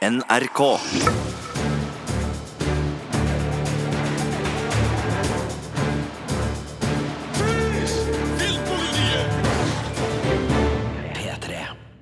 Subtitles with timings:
[0.00, 0.60] NRK.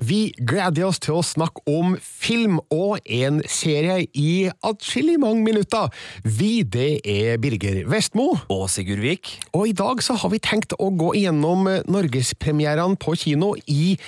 [0.08, 5.90] Vi gleder oss til å snakke om film og en serie i atskillig mange minutter.
[6.22, 8.30] Vi, det er Birger Vestmo.
[8.46, 9.34] Og Sigurd Vik.
[9.52, 13.98] Og i dag så har vi tenkt å gå igjennom norgespremierene på kino i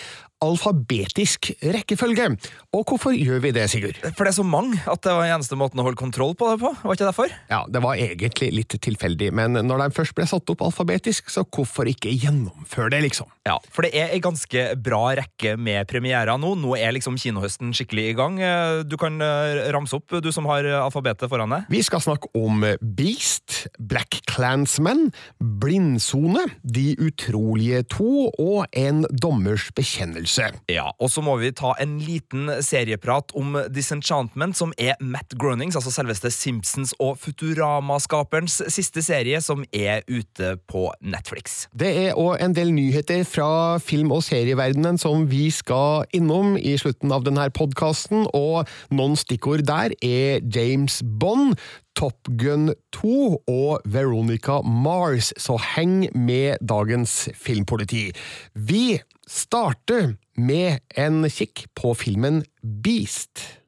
[0.44, 2.30] alfabetisk rekkefølge.
[2.76, 3.98] Og hvorfor gjør vi det, Sigurd?
[4.16, 6.48] For det er så mange at det var den eneste måten å holde kontroll på
[6.52, 6.70] det på.
[6.84, 7.34] Var ikke derfor?
[7.50, 11.44] Ja, det var egentlig litt tilfeldig, men når de først ble satt opp alfabetisk, så
[11.44, 13.28] hvorfor ikke gjennomføre det, liksom?
[13.48, 16.54] Ja, For det er ei ganske bra rekke med premierer nå.
[16.60, 18.38] Nå er liksom kinohøsten skikkelig i gang.
[18.40, 21.66] Eh, Du kan eh, ramse opp, du som har alfabetet foran deg.
[21.72, 22.62] Vi skal snakke om
[22.96, 25.08] Beast, Black Clansman,
[25.40, 30.29] Blindsone, De utrolige to og En dommers bekjennelse.
[30.70, 35.76] Ja, Og så må vi ta en liten serieprat om Disenchantment, som er Matt Gronings,
[35.78, 41.66] altså selveste Simpsons og Futurama-skaperens siste serie, som er ute på Netflix.
[41.74, 46.76] Det er òg en del nyheter fra film- og serieverdenen som vi skal innom i
[46.80, 51.56] slutten av denne podkasten, og noen stikkord der er James Bond,
[51.96, 58.10] Top Gun 2 og Veronica Mars, så heng med dagens filmpoliti.
[58.54, 62.44] Vi starter med en kikk på filmen
[62.84, 63.60] Beast.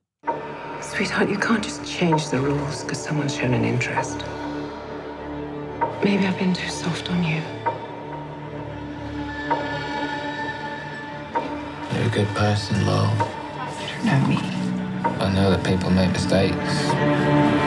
[0.82, 4.24] Sweetheart, you can't just change the rules because someone's shown an interest.
[6.04, 7.40] Maybe I've been too soft on you.
[11.94, 13.08] You're a good person, Lo.
[13.80, 14.38] You don't know me.
[15.20, 17.61] I know that people make mistakes.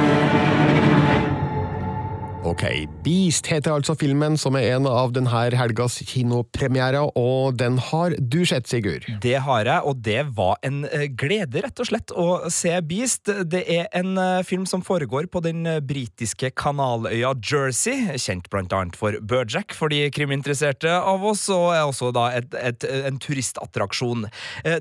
[2.45, 2.61] Ok,
[3.01, 8.43] Beast heter altså filmen som er en av denne helgas kinopremierer, og den har du
[8.45, 9.07] sett, Sigurd?
[9.23, 13.31] Det har jeg, og det var en eh, glede, rett og slett, å se Beast.
[13.49, 18.75] Det er en eh, film som foregår på den eh, britiske kanaløya Jersey, kjent blant
[18.77, 23.17] annet for Burjack for de kriminteresserte av oss, og er også da et, et, en
[23.21, 24.29] turistattraksjon.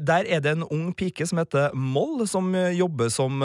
[0.05, 3.41] Der er det en ung pike som heter Moll, som jobber som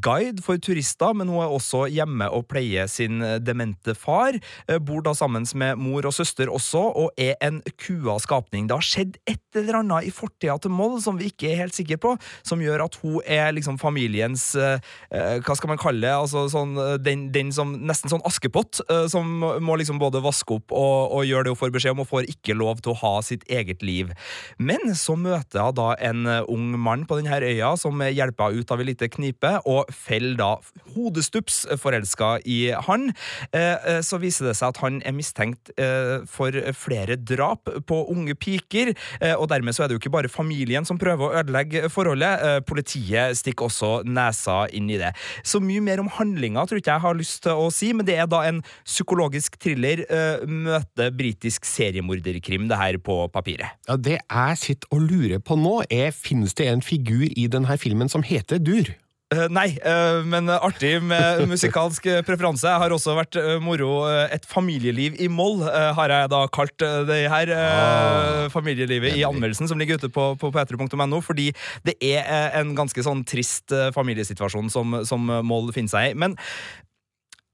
[0.00, 4.38] guide for turister, men hun er også hjemme og pleier sin eh, demente far.
[4.68, 8.68] Eh, Bor da sammen med mor og søster også, og er en kua skapning.
[8.68, 11.76] Det har skjedd et eller annet i fortida til Moll som vi ikke er helt
[11.76, 12.14] sikre på,
[12.46, 14.78] som gjør at hun er liksom familiens eh,
[15.10, 16.14] eh, Hva skal man kalle det?
[16.14, 19.26] Altså sånn, den, den som Nesten sånn Askepott, som
[19.62, 22.28] må liksom både vaske opp og, og gjøre det hun får beskjed om, og får
[22.30, 24.12] ikke lov til å ha sitt eget liv.
[24.58, 28.74] Men så møter hun da en ung mann på denne øya som hjelper henne ut
[28.74, 30.50] av et lite knipe, og faller da
[30.94, 33.10] hodestups forelska i han.
[33.52, 37.98] Eh, eh, Så viser det seg at han er mistenkt eh, for flere drap på
[38.12, 38.92] unge piker,
[39.36, 43.36] og dermed så er det jo ikke bare familien som prøver å ødelegge forholdet, politiet
[43.38, 45.12] stikker også nesa inn i det.
[45.46, 48.16] Så mye mer om handlinga tror ikke jeg har lyst til å si, men det
[48.20, 50.04] er da en psykologisk thriller
[50.48, 53.76] møte britisk seriemorderkrim, det her på papiret.
[53.88, 57.78] Ja, Det jeg sitter og lurer på nå, er finnes det en figur i denne
[57.80, 58.94] filmen som heter Dur?
[59.30, 62.66] Eh, nei, eh, men artig med musikalsk preferanse.
[62.66, 64.02] Jeg har også vært eh, moro.
[64.26, 67.52] Et familieliv i moll har jeg da kalt det her.
[67.54, 71.50] eh, familielivet i anmeldelsen som ligger ute på, på p3.no, fordi
[71.86, 72.26] det er
[72.58, 76.18] en ganske sånn trist familiesituasjon som, som Moll finner seg i.
[76.18, 76.34] Men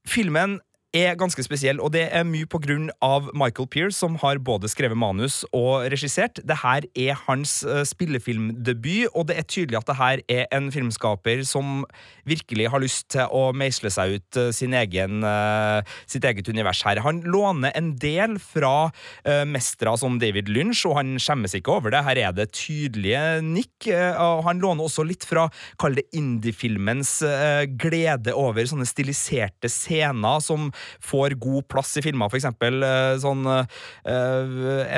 [0.07, 0.57] filmen
[0.95, 4.69] er ganske spesiell, og det er mye på grunn av Michael Pearce, som har både
[4.71, 6.39] skrevet manus og regissert.
[6.47, 10.69] Det her er hans eh, spillefilmdebut, og det er tydelig at det her er en
[10.71, 11.83] filmskaper som
[12.27, 17.01] virkelig har lyst til å meisle seg ut eh, egen, eh, sitt eget univers her.
[17.03, 18.89] Han låner en del fra
[19.47, 22.03] mestere som David Lynch, og han skjemmes ikke over det.
[22.05, 23.87] Her er det tydelige nikk.
[23.87, 25.47] og han låner også litt fra,
[25.79, 27.19] kall det indie-filmens
[27.79, 30.69] glede over sånne stiliserte scener som
[31.03, 32.29] får god plass i filmer.
[32.31, 33.65] For eksempel eh, sånn eh,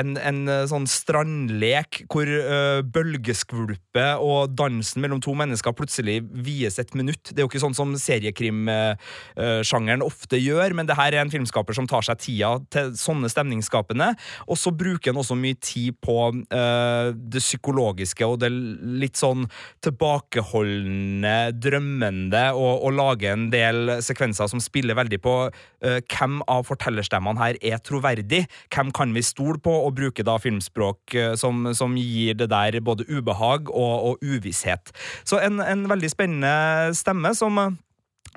[0.00, 6.94] en, en sånn strandlek hvor eh, bølgeskvulpet og dansen mellom to mennesker plutselig vies et
[6.98, 7.24] minutt.
[7.30, 11.74] Det er jo ikke sånn som seriekrimsjangeren ofte gjør, men det her er en filmskaper
[11.76, 14.08] som tar seg tida til sånne stemningsskapende,
[14.50, 16.16] og så bruker han også mye tid på
[16.50, 19.42] det psykologiske og det litt sånn
[19.84, 25.34] tilbakeholdende, drømmende, og, og lage en del sekvenser som spiller veldig på
[25.80, 28.44] hvem av fortellerstemmene her er troverdig,
[28.74, 32.80] hvem kan vi stole på, og bruke da filmspråk eh, som, som gir det der
[32.84, 34.92] både ubehag og, og uvisshet.
[35.24, 37.78] Så en, en veldig spennende stemme som eh,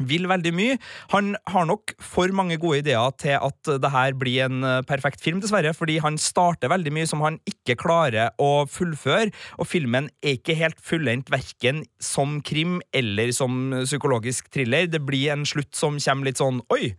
[0.01, 0.77] vil veldig mye.
[1.13, 5.21] Han har nok for mange gode ideer til at det her blir en eh, perfekt
[5.23, 10.09] film, dessverre, fordi han starter veldig mye som han ikke klarer å fullføre, og filmen
[10.23, 14.89] er ikke helt fullendt verken som krim eller som psykologisk thriller.
[14.89, 16.93] Det blir en slutt som kommer litt sånn Oi!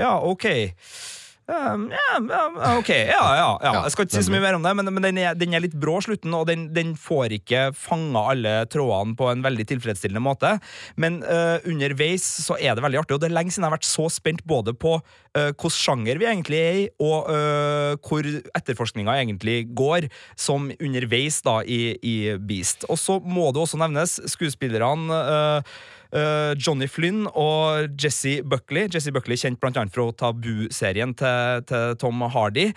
[0.00, 0.48] Ja, OK.
[1.50, 3.70] Um, ja, ja, ok, ja, ja, ja.
[3.82, 5.64] Jeg skal ikke si så mye mer om det, men, men den, er, den, er,
[5.64, 10.22] litt brå, slutten, og den, den får ikke fanga alle trådene på en veldig tilfredsstillende
[10.22, 10.52] måte.
[11.00, 13.78] Men uh, underveis så er det veldig artig, og det er lenge siden jeg har
[13.80, 18.30] vært så spent både på uh, hvilken sjanger vi egentlig er i, og uh, hvor
[18.60, 20.06] etterforskninga egentlig går,
[20.38, 22.86] som underveis da i, i Beast.
[22.86, 25.80] Og så må det også nevnes skuespillerne uh,
[26.10, 28.88] Uh, Johnny Flynn og Jesse Buckley.
[28.90, 32.70] Jesse Buckley Kjent annet fra Tabu-serien til, til, Tom Hardy.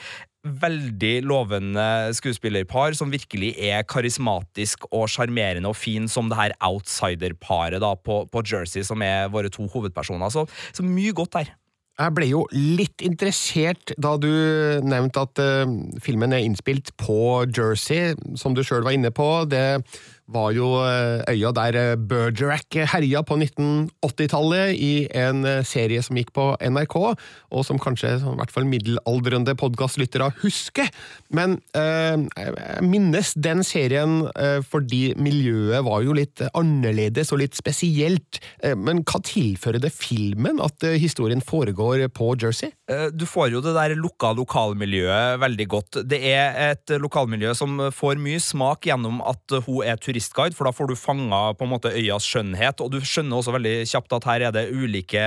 [0.44, 7.82] Veldig lovende skuespillerpar som virkelig er karismatisk og sjarmerende og fin som det her outsider-paret
[8.04, 10.30] på, på, Jersey, som er våre to hovedpersoner.
[10.30, 10.46] Så,
[10.76, 11.54] så mye godt der.
[11.94, 14.30] Jeg ble jo litt interessert da du
[14.82, 19.28] nevnte at uh, filmen er innspilt på Jersey, som du sjøl var inne på.
[19.46, 19.84] Det
[20.34, 26.18] var jo eh, øya der eh, Bergerac herja på 1980-tallet i en eh, serie som
[26.18, 26.98] gikk på NRK,
[27.54, 30.90] og som kanskje i hvert fall middelaldrende podkastlyttere husker.
[31.34, 34.24] Men jeg minnes den serien
[34.70, 38.40] fordi miljøet var jo litt annerledes og litt spesielt.
[38.78, 42.74] Men hva tilfører det filmen at historien foregår på Jersey?
[42.84, 46.00] Du får jo det der lukka lokalmiljøet veldig godt.
[46.04, 50.74] Det er et lokalmiljø som får mye smak gjennom at hun er turistguide, for da
[50.76, 54.28] får du fanga på en måte øyas skjønnhet, og du skjønner også veldig kjapt at
[54.28, 55.24] her er det ulike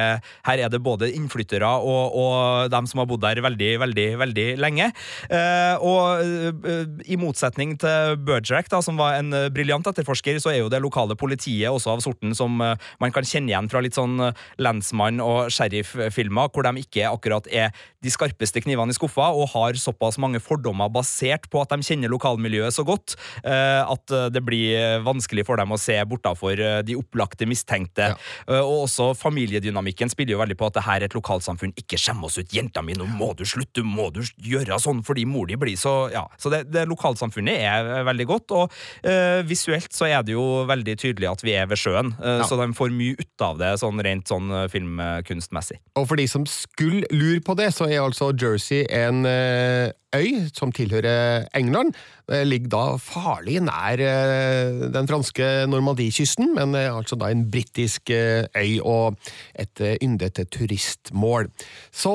[0.46, 4.46] Her er det både innflyttere og, og dem som har bodd der veldig, veldig, veldig
[4.60, 4.90] lenge.
[5.30, 6.20] Eh, og
[6.68, 10.82] eh, i motsetning til Bergerac, da, som var en briljant etterforsker, så er jo det
[10.84, 14.20] lokale politiet også av sorten som eh, man kan kjenne igjen fra litt sånn
[14.60, 19.78] lensmann- og sheriff-filmer, hvor de ikke akkurat er de skarpeste knivene i skuffa og har
[19.80, 25.02] såpass mange fordommer basert på at de kjenner lokalmiljøet så godt eh, at det blir
[25.06, 28.12] vanskelig for dem å se bortafor eh, de opplagte mistenkte.
[28.12, 28.18] Ja.
[28.48, 31.74] Eh, og også familiedynamikken spiller jo veldig på at det her er et lokalsamfunn.
[31.80, 35.26] Ikke skjem oss ut, jenta mi, nå må du slutte, må du gjøre sånn fordi
[35.28, 36.26] mor di blir så Ja.
[36.40, 38.72] Så det, det lokalsamfunnet er eh, veldig godt, og
[39.06, 42.46] uh, visuelt så er det jo veldig tydelig at vi er ved sjøen, uh, ja.
[42.48, 45.78] så de får mye ut av det sånn rent sånn filmkunstmessig.
[45.98, 50.46] Og for de som skulle lure på det, så er altså Jersey en uh øy
[50.54, 51.94] som tilhører England.
[52.26, 58.80] Ligger da farlig nær eh, den franske Normandie-kysten, men altså da en britisk eh, øy
[58.82, 59.18] og
[59.54, 61.46] et eh, yndet turistmål.
[61.94, 62.14] Så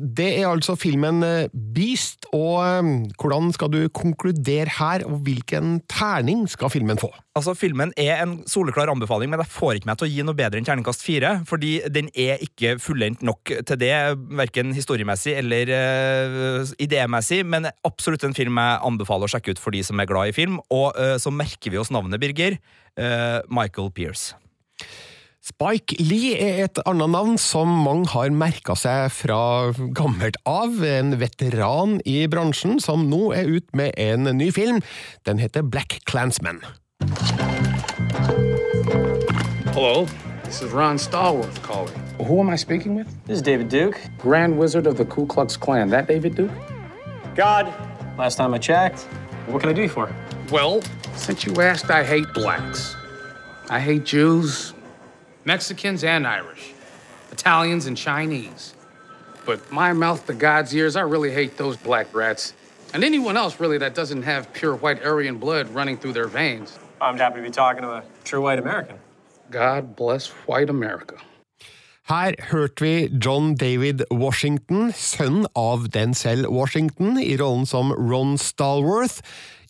[0.00, 1.20] det er altså filmen
[1.52, 2.64] Beast, og
[3.20, 7.12] hvordan skal du konkludere her, og hvilken terning skal filmen få?
[7.36, 10.38] Altså, Filmen er en soleklar anbefaling, men jeg får ikke meg til å gi noe
[10.38, 11.32] bedre enn terningkast fire.
[11.48, 13.92] Fordi den er ikke fullendt nok til det,
[14.40, 17.05] verken historiemessig eller uh, idémessig.
[17.46, 20.36] Men absolutt en film jeg anbefaler å sjekke ut for de som er glad i
[20.36, 20.58] film.
[20.70, 22.58] Og uh, så merker vi oss navnet, Birger.
[22.96, 24.34] Uh, Michael Pearce.
[25.46, 30.80] Spike Lee er et annet navn som mange har merka seg fra gammelt av.
[30.82, 34.80] En veteran i bransjen som nå er ute med en ny film.
[35.22, 36.64] Den heter Black Clansman.
[39.70, 40.08] Hello,
[40.42, 41.94] this is Ron Stallworth calling.
[42.18, 43.06] Who am I speaking with?
[43.26, 44.00] This is David Duke.
[44.18, 45.90] Grand Wizard of the Ku Klux Klan.
[45.90, 46.75] That David Duke?
[47.36, 47.72] God.
[48.16, 49.02] Last time I checked.
[49.46, 50.10] What can I do you for?
[50.50, 50.80] Well,
[51.14, 52.96] since you asked, I hate blacks.
[53.68, 54.72] I hate Jews,
[55.44, 56.72] Mexicans, and Irish,
[57.30, 58.74] Italians, and Chinese.
[59.44, 62.54] But my mouth to God's ears, I really hate those black rats.
[62.94, 66.78] And anyone else, really, that doesn't have pure white Aryan blood running through their veins.
[67.00, 68.98] I'm happy to be talking to a true white American.
[69.50, 71.16] God bless white America.
[72.06, 79.24] Her hørte vi John David Washington, sønn av Denzel Washington, i rollen som Ron Stallworth.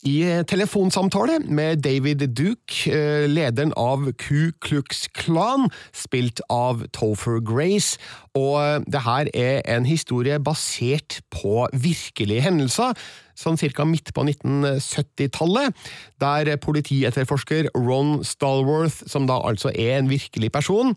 [0.05, 7.97] I telefonsamtale med David Duke, eh, lederen av Ku Klux Klan, spilt av Topher Grace.
[8.37, 12.93] Og det her er en historie basert på virkelige hendelser
[13.37, 15.75] sånn cirka midt på 1970-tallet,
[16.21, 20.95] der politietterforsker Ron Stallworth, som da altså er en virkelig person,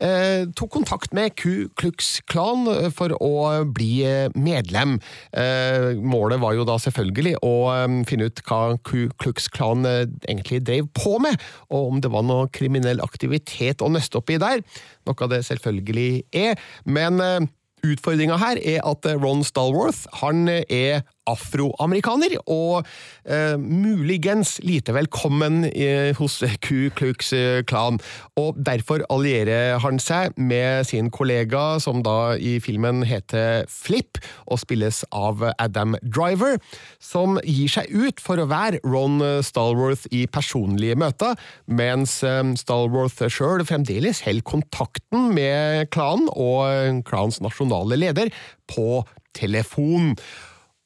[0.00, 4.98] eh, tok kontakt med Ku Klux Klan eh, for å bli eh, medlem.
[5.36, 10.06] Eh, målet var jo da selvfølgelig å eh, finne ut hva Ku Klux Klan eh,
[10.28, 11.36] egentlig drev på med,
[11.68, 14.64] og om det var noe kriminell aktivitet å nøste opp i der,
[15.08, 16.56] noe det selvfølgelig er.
[16.86, 17.48] Men
[17.82, 22.86] Utfordringa her er at Ron Stallworth han er afroamerikaner, og
[23.24, 27.32] eh, muligens lite velkommen eh, hos Ku Klux
[27.68, 28.00] Klan.
[28.40, 34.62] Og derfor allierer han seg med sin kollega, som da i filmen heter Flip, og
[34.62, 36.58] spilles av Adam Driver,
[37.02, 43.22] som gir seg ut for å være Ron Stalworth i personlige møter, mens eh, Stalworth
[43.32, 48.32] sjøl fremdeles holder kontakten med klanen og klanens nasjonale leder
[48.70, 49.02] på
[49.36, 50.16] telefon.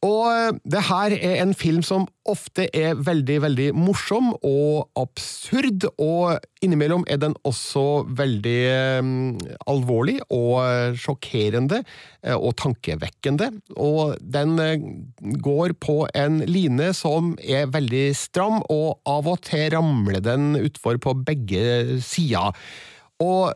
[0.04, 5.86] Og eh, det her er en film som ofte er veldig, veldig morsom og absurd,
[6.02, 8.56] og innimellom er den også veldig
[8.98, 9.10] um,
[9.70, 11.84] alvorlig og sjokkerende
[12.34, 13.52] og tankevekkende.
[13.78, 14.56] Og den
[15.44, 20.98] går på en line som er veldig stram, og av og til ramler den utfor
[20.98, 22.50] på begge sider.
[23.22, 23.54] Og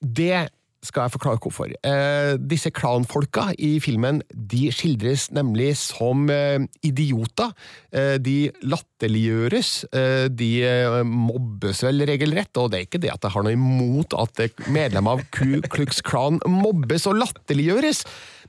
[0.00, 0.48] det
[0.86, 1.72] skal jeg forklare hvorfor.
[1.86, 7.52] Eh, disse klanfolka i filmen de skildres nemlig som eh, idioter.
[7.92, 9.72] Eh, de latterliggjøres.
[9.90, 13.56] Eh, de eh, mobbes vel regelrett, og det er ikke det at jeg har noe
[13.56, 18.04] imot at medlemmer av Ku Klux Klan mobbes og latterliggjøres,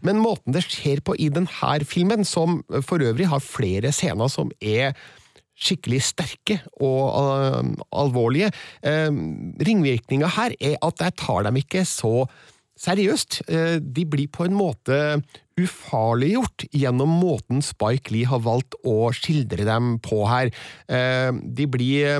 [0.06, 4.52] men måten det skjer på i denne filmen, som for øvrig har flere scener som
[4.62, 4.94] er
[5.58, 7.64] skikkelig sterke og uh,
[7.98, 8.52] alvorlige.
[8.86, 9.10] Uh,
[9.68, 12.28] ringvirkninga her er at jeg tar dem ikke så
[12.78, 13.42] seriøst.
[13.50, 15.00] Uh, de blir på en måte
[15.58, 20.52] ufarliggjort gjennom måten Spike Lee har valgt å skildre dem på her.
[21.42, 22.20] de blir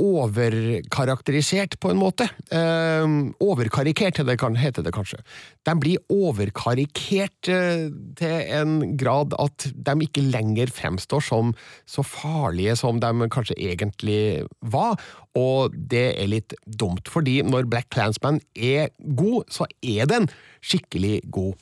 [0.00, 2.26] overkarakterisert, på en måte.
[2.50, 3.04] Eh,
[3.44, 5.20] overkarikert, det kan, heter det kanskje.
[5.66, 7.86] De blir overkarikert eh,
[8.18, 11.54] til en grad at de ikke lenger fremstår som
[11.86, 14.98] så farlige som de kanskje egentlig var,
[15.38, 20.28] og det er litt dumt, fordi når Black Clansman er god, så er den
[20.64, 21.54] skikkelig god.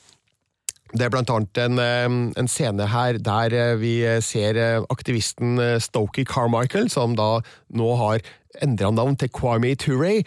[0.93, 1.81] Det er blant annet en,
[2.37, 3.95] en, scene her der eh, vi
[4.25, 7.39] ser eh, aktivisten eh, Stokey Carmichael, som da
[7.73, 8.21] nå har
[8.61, 10.19] endra navn til Kwame Ture,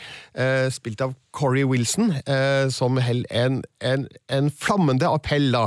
[0.74, 2.14] spilt av Corey Wilson,
[2.72, 5.66] som holder en, en, en, flammende appell da,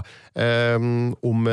[1.27, 1.49] om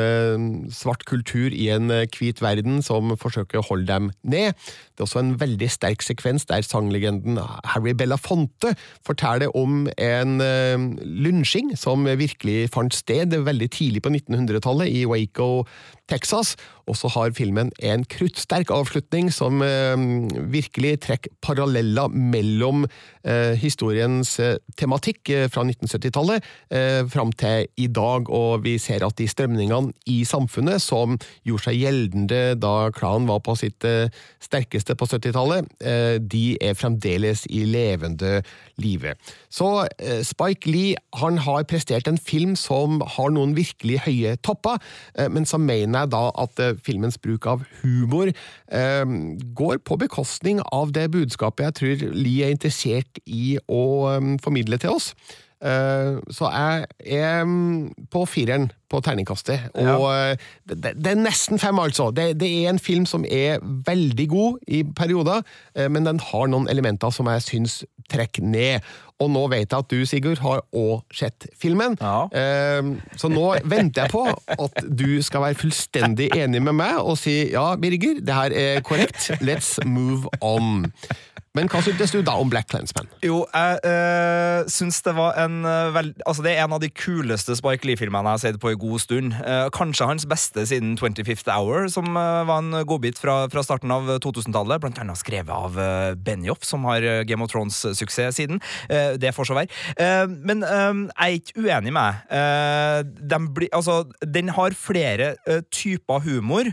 [0.72, 4.56] svart kultur i en hvit verden, som forsøker å holde dem ned.
[4.94, 7.40] Det er også en veldig sterk sekvens der sanglegenden
[7.74, 8.72] Harry Belafonte
[9.06, 15.66] forteller om en lunsjing lynsjing som virkelig fant sted veldig tidlig på 1900-tallet i Waco,
[16.08, 16.56] Texas.
[16.86, 19.96] Og så har filmen en kruttsterk avslutning som uh,
[20.50, 22.86] virkelig trekker paralleller mellom
[23.60, 24.30] historiens
[24.78, 26.44] tematikk fra 1970-tallet
[27.10, 31.16] fram til i dag, og vi ser at de strømningene i samfunnet som
[31.46, 33.82] gjorde seg gjeldende da klanen var på sitt
[34.46, 38.40] sterkeste på 70-tallet, eh, de er fremdeles i levende
[38.82, 39.14] live.
[39.52, 44.80] Så eh, Spike Lee han har prestert en film som har noen virkelig høye topper,
[45.16, 48.32] eh, men så mener jeg da at filmens bruk av humor
[49.56, 53.82] går på bekostning av det budskapet jeg tror Lee er interessert i å
[54.44, 55.12] formidle til oss.
[55.64, 57.46] Eh, så jeg er
[58.12, 59.70] på fireren på terningkastet.
[59.74, 60.32] Og ja.
[60.32, 62.10] Eh, det, det, er nesten fem, altså.
[62.14, 65.42] Det, det, er en film som er veldig god i perioder,
[65.74, 68.86] eh, men den har noen elementer som jeg syns trekker ned.
[69.22, 71.94] Og nå vet jeg at du, Sigurd, har òg sett filmen.
[72.02, 72.28] Ja.
[73.16, 77.46] Så nå venter jeg på at du skal være fullstendig enig med meg og si
[77.54, 79.30] ja, Birger, det her er korrekt.
[79.40, 80.84] Let's move on.
[81.56, 83.08] Men hva syntes du da om Black Clansman?
[83.24, 85.62] Jo, jeg øh, syns det var en
[85.94, 88.75] veldig, Altså, det er en av de kuleste Spike Lee-filmene jeg har sett på en
[88.80, 89.34] god stund.
[89.40, 93.92] Uh, kanskje hans beste siden 25th Hour, som uh, var en godbit fra, fra starten
[93.94, 94.80] av 2000-tallet.
[94.82, 98.60] Blant annet skrevet av uh, Benioff, som har Game of Thrones-suksess siden.
[99.20, 100.26] det får så være.
[100.26, 102.32] men jeg er ikke uenig med
[103.30, 103.68] deg.
[103.74, 105.34] Altså, den har flere
[105.72, 106.68] typer humor,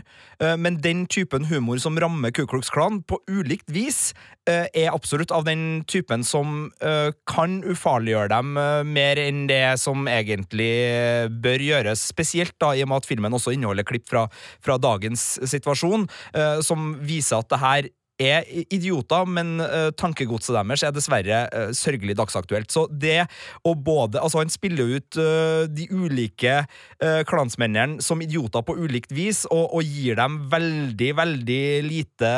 [0.58, 4.12] men den typen humor som rammer Ku Klux Klan på ulikt vis,
[4.46, 6.68] er absolutt av den typen som
[7.30, 8.52] kan ufarliggjøre dem
[8.90, 10.72] mer enn det som egentlig
[11.44, 11.93] bør gjøres.
[11.98, 14.26] Spesielt da i og med at filmen også inneholder klipp fra,
[14.64, 17.90] fra dagens situasjon, uh, som viser at det her
[18.20, 22.70] er idioter, men uh, tankegodset deres er dessverre uh, sørgelig dagsaktuelt.
[22.70, 23.24] Så det
[23.66, 26.62] å både Altså, han spiller ut uh, de ulike
[27.28, 32.30] klansmennene som idioter på ulikt vis, og, og gir dem veldig, veldig lite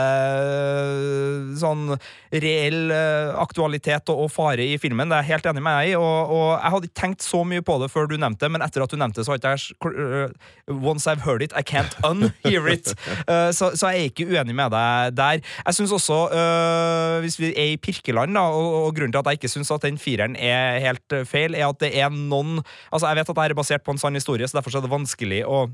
[1.60, 1.92] sånn
[2.32, 2.90] reell
[3.38, 5.06] aktualitet og, og, fare i filmen.
[5.06, 7.42] Det er jeg helt enig med deg i, og, og, jeg hadde ikke tenkt så
[7.46, 9.42] mye på det før du nevnte det, men etter at du nevnte det, så har
[9.42, 10.34] ikke jeg
[10.66, 12.90] Once I've heard it, I can't unhear it.
[13.54, 15.44] så, så jeg er ikke uenig med deg der.
[15.66, 19.32] Jeg synes også, øh, hvis vi er i Pirkeland, da, og, og grunnen til at
[19.32, 22.60] jeg ikke syns at den fireren er helt øh, feil, er at det er noen
[22.92, 24.92] Altså, jeg vet at dette er basert på en sann historie, så derfor er det
[24.92, 25.66] vanskelig å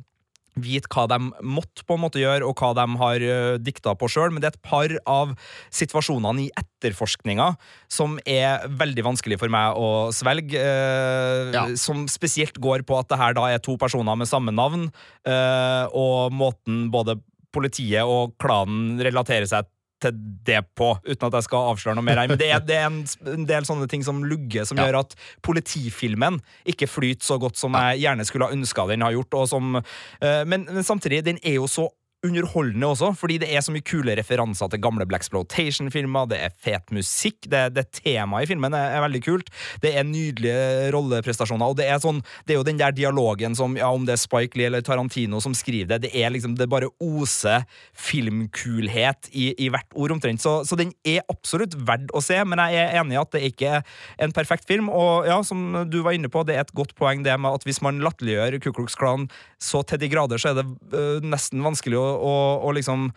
[0.61, 1.17] vite hva de
[1.49, 4.51] måtte på en måte gjøre, og hva de har uh, dikta på sjøl, men det
[4.51, 5.33] er et par av
[5.73, 7.55] situasjonene i etterforskninga
[7.93, 10.61] som er veldig vanskelig for meg å svelge.
[10.61, 11.65] Uh, Ja.
[11.81, 14.91] Som spesielt går på at det her da er to personer med samme navn,
[15.29, 17.19] uh, og måten både
[17.53, 19.69] politiet og klanen relaterer seg
[20.03, 22.29] til det på, uten at jeg skal avsløre noe mer her.
[22.33, 23.01] Men det er, det er en,
[23.33, 24.89] en del sånne ting som lugger, som Ja.
[24.91, 25.17] gjør at
[25.47, 29.35] politifilmen ikke flyter så godt som jeg gjerne skulle ha ønska den har gjort.
[29.41, 31.89] Og som, uh, men, men samtidig, den er jo så
[32.23, 36.93] underholdende også, fordi det er så mye kule referanser til gamle Blaxploitation-filmer, det er fet
[36.95, 39.51] musikk, det, det temaet i filmen er, er veldig kult,
[39.83, 43.75] det er nydelige rolleprestasjoner, og det er sånn, det er jo den der dialogen som,
[43.79, 46.71] ja, om det er Spike Lee eller Tarantino som skriver det, det er liksom, det
[46.71, 47.67] bare oser
[47.99, 52.63] filmkulhet i, i hvert ord omtrent, så, så den er absolutt verdt å se, men
[52.63, 56.01] jeg er enig i at det ikke er en perfekt film, og ja, som du
[56.07, 58.71] var inne på, det er et godt poeng det med at hvis man latterliggjør Ku
[58.77, 59.27] Klux Klan
[59.63, 62.35] så til de grader, så er det øh, nesten vanskelig å, å,
[62.67, 63.11] å liksom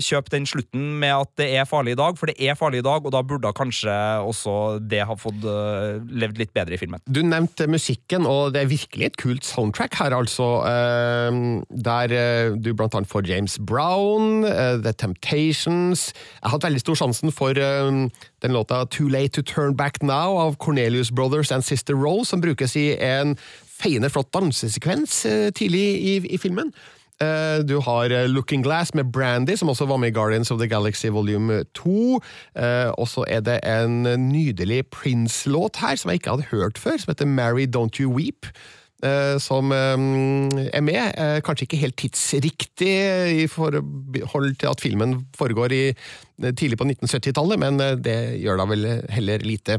[0.00, 2.86] kjøpe den slutten med at det er farlig i dag, for det er farlig i
[2.86, 3.92] dag, og da burde kanskje
[4.24, 4.54] også
[4.88, 7.02] det ha fått uh, levd litt bedre i filmen.
[7.04, 10.48] Du nevnte musikken, og det er virkelig et kult soundtrack her, altså.
[10.64, 14.46] Uh, Der uh, du blant annet får James Brown,
[14.82, 19.76] The Temptations Jeg har hatt veldig stor sjansen for den låta Too Late To Turn
[19.76, 25.22] Back Now av Cornelius Brothers and Sister Roll, som brukes i en feiende flott dansesekvens
[25.58, 26.72] tidlig i, i filmen.
[27.20, 30.58] Eh, Du har eh, Looking Glass med Brandy, som også var med i Guardians of
[30.58, 32.20] the Galaxy volume 2.
[32.56, 34.02] Eh, Og så er det en
[34.32, 38.46] nydelig Prince-låt her, som jeg ikke hadde hørt før, som heter Mary Don't You Weep.
[39.04, 41.00] Eh, Som eh, er med.
[41.16, 42.92] Eh, Kanskje ikke helt tidsriktig
[43.42, 45.84] i forhold til at filmen foregår i
[46.42, 49.76] tidlig på 1970-tallet, men det gjør da vel heller lite.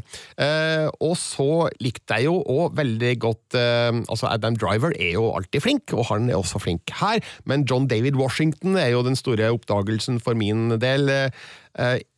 [1.03, 5.92] Og så likte jeg jo òg veldig godt Altså, Adam Driver er jo alltid flink,
[5.92, 10.22] og han er også flink her, men John David Washington er jo den store oppdagelsen
[10.24, 11.12] for min del.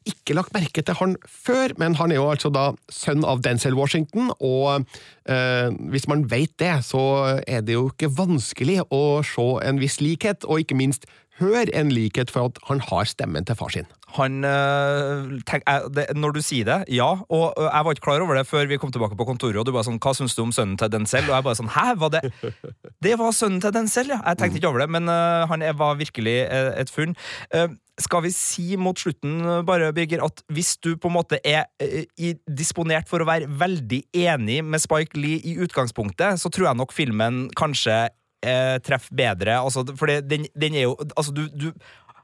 [0.05, 3.77] Ikke lagt merke til han før, men han er jo altså da sønn av Denzel
[3.77, 4.85] Washington, og
[5.25, 7.01] eh, hvis man vet det, så
[7.41, 11.91] er det jo ikke vanskelig å se en viss likhet, og ikke minst høre en
[11.91, 13.87] likhet for at han har stemmen til far sin.
[14.15, 17.09] Han øh, tenk, jeg, det, Når du sier det, ja.
[17.29, 19.65] Og øh, jeg var ikke klar over det før vi kom tilbake på kontoret, og
[19.67, 21.25] du bare sånn Hva syns du om sønnen til Denzel?
[21.27, 22.21] Og jeg bare sånn Hæ, var det
[23.05, 24.21] Det var sønnen til Denzel, ja!
[24.21, 27.15] Jeg tenkte ikke over det, men øh, han var virkelig et funn.
[27.53, 27.67] Uh,
[28.01, 31.67] skal vi si mot slutten, bare, Birger, at hvis du på en måte er
[32.19, 36.79] i, disponert for å være veldig enig med Spike Lee i utgangspunktet, så tror jeg
[36.81, 38.05] nok filmen kanskje
[38.45, 39.59] eh, treffer bedre.
[39.59, 41.71] Altså, for det, den, den er jo Altså, du, du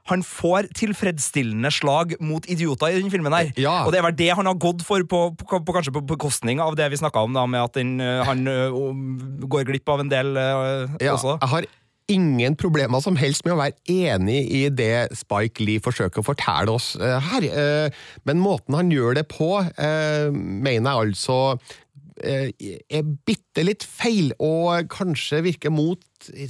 [0.09, 3.51] han får tilfredsstillende slag mot idioter i den filmen her.
[3.59, 3.83] Ja.
[3.85, 6.61] Og det er vel det han har gått for, på, på, på, kanskje på bekostning
[6.63, 10.01] av det vi snakka om, da, med at den, øh, han øh, går glipp av
[10.03, 11.37] en del øh, Ja, også.
[11.37, 11.69] jeg har
[12.11, 16.73] ingen problemer som helst med å være enig i det Spike Lee forsøker å fortelle
[16.73, 21.77] oss eh, her, eh, men måten han gjør det på, eh, mener jeg altså eh,
[22.23, 25.99] er bitte litt feil, og kanskje virker mot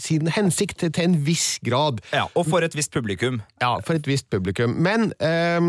[0.01, 2.01] sin hensikt til en viss grad.
[2.11, 3.39] Ja, og for et visst publikum.
[3.61, 4.75] Ja, for et visst publikum.
[4.83, 5.59] Men eh,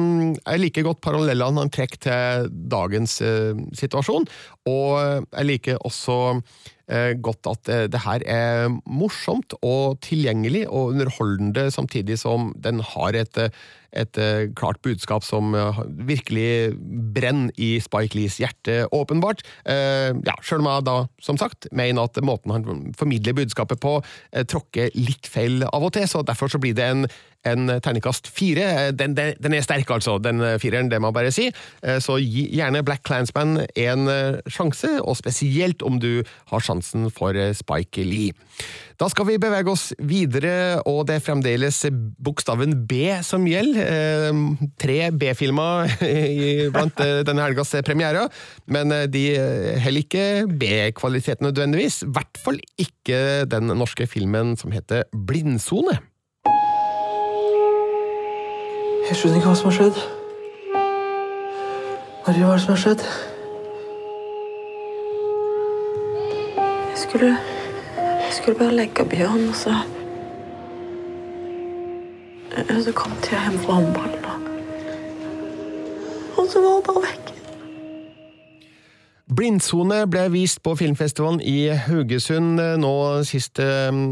[0.43, 4.27] jeg liker godt parallellene han trekker til dagens eh, situasjon,
[4.71, 6.19] og jeg liker også
[6.89, 12.83] eh, godt at eh, det her er morsomt og tilgjengelig og underholdende, samtidig som den
[12.93, 13.55] har et, eh,
[13.93, 16.75] et eh, klart budskap som eh, virkelig
[17.15, 19.45] brenner i Spike Lees hjerte, åpenbart.
[19.69, 23.99] Eh, ja, Sjøl om jeg da, som sagt, mener at måten han formidler budskapet på,
[24.49, 27.07] tråkker litt feil av og til, så derfor så blir det en,
[27.49, 28.93] en terningkast fire.
[28.97, 31.49] Den, den, den er sterk, altså, den fireren, det må jeg bare si.
[32.05, 34.07] Så gi gjerne Black Clansman en
[34.51, 38.37] sjanse, og spesielt om du har sjansen for Spike Lee.
[39.01, 41.81] Da skal vi bevege oss videre, og det er fremdeles
[42.23, 43.82] bokstaven B som gjelder.
[43.83, 44.39] Eh,
[44.81, 45.91] Tre B-filmer
[46.75, 48.27] blant eh, denne helgas premiere,
[48.67, 49.25] men eh, de
[49.83, 52.03] heller ikke B-kvalitet nødvendigvis.
[52.07, 55.99] I hvert fall ikke den norske filmen som heter Blindsone.
[59.09, 60.03] Jeg skjønner ikke hva som har skjedd.
[62.23, 63.07] Hva er det som har skjedd?
[66.93, 69.75] Jeg skulle Jeg skulle bare legge Bjørn, og så
[72.53, 74.49] så kom jeg hjem fra håndballen,
[76.37, 77.33] og så var hun bare vekk.
[79.33, 82.93] Blindsone ble vist på filmfestivalen i Haugesund eh, nå
[83.25, 83.65] siste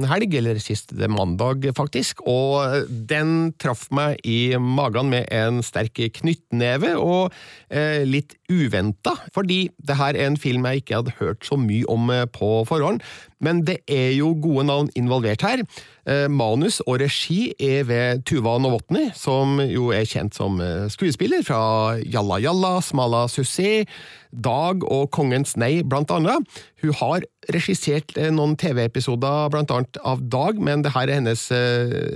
[0.09, 6.94] helg, eller siste mandag faktisk, og den traff meg i magen med en sterk knyttneve,
[6.96, 7.35] og
[7.68, 11.85] eh, litt uventa, fordi det her er en film jeg ikke hadde hørt så mye
[11.90, 13.05] om eh, på forhånd,
[13.40, 15.64] men det er jo gode navn involvert her.
[16.09, 21.44] Eh, manus og regi er ved Tuva Novotny, som jo er kjent som eh, skuespiller
[21.46, 21.61] fra
[22.00, 23.85] Jalla Jalla, Smala Sussé,
[24.31, 26.61] Dag og Kongens nei, blant annet.
[26.81, 31.46] Hun har regissert eh, noen TV-episoder, blant annet av Dag, men det her er hennes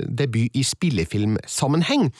[0.08, 2.10] debut i spillefilmsammenheng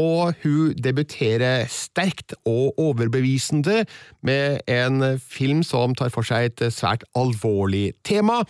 [0.00, 3.84] og hun debuterer sterkt og overbevisende
[4.22, 8.42] med en film som tar for seg et svært alvorlig tema,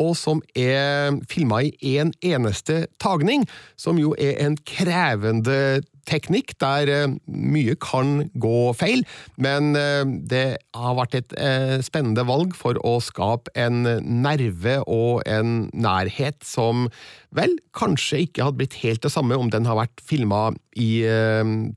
[0.00, 6.54] og som er filma i én en eneste tagning, som jo er en krevende teknikk
[6.62, 9.04] der eh, mye kan gå feil,
[9.40, 15.26] men eh, det har vært et eh, spennende valg for å skape en nerve og
[15.28, 16.88] en nærhet som
[17.36, 21.04] vel kanskje ikke hadde blitt helt det samme om den har vært filma i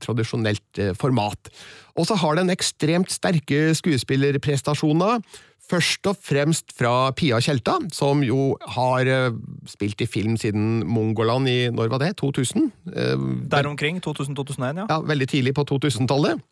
[0.00, 1.50] tradisjonelt format.
[1.98, 5.20] Og så har den ekstremt sterke skuespillerprestasjoner.
[5.70, 9.34] Først og fremst fra Pia Tjelta, som jo har eh,
[9.70, 12.16] spilt i film siden Mongoland i når var det?
[12.18, 12.70] 2000?
[12.90, 14.00] Eh, Der omkring.
[14.02, 14.86] 2000-2001, ja.
[14.88, 14.98] ja.
[15.06, 16.42] Veldig tidlig på 2000-tallet.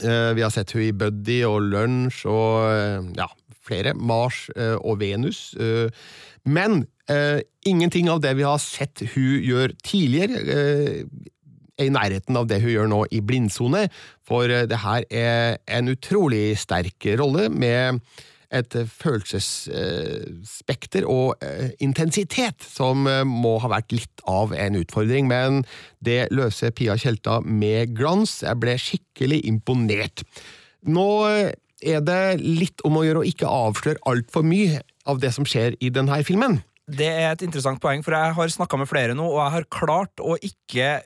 [0.00, 3.28] Eh, vi har sett hun i Buddy og Lunsj og ja,
[3.66, 3.92] flere.
[3.94, 5.52] Mars og Venus.
[6.44, 6.86] Men
[7.66, 10.40] ingenting av det vi har sett hun gjør tidligere,
[11.76, 13.86] er i nærheten av det hun gjør nå i Blindsone,
[14.26, 18.00] for det her er en utrolig sterk rolle med
[18.50, 25.64] et følelsesspekter og eh, intensitet som eh, må ha vært litt av en utfordring, men
[26.04, 28.42] det løser Pia Tjelta med glans.
[28.42, 30.22] Jeg ble skikkelig imponert.
[30.90, 35.32] Nå eh, er det litt om å gjøre å ikke avsløre altfor mye av det
[35.36, 36.58] som skjer i denne filmen.
[36.90, 39.64] Det er et interessant poeng, for jeg har snakka med flere nå, og jeg har
[39.70, 41.02] klart å ikke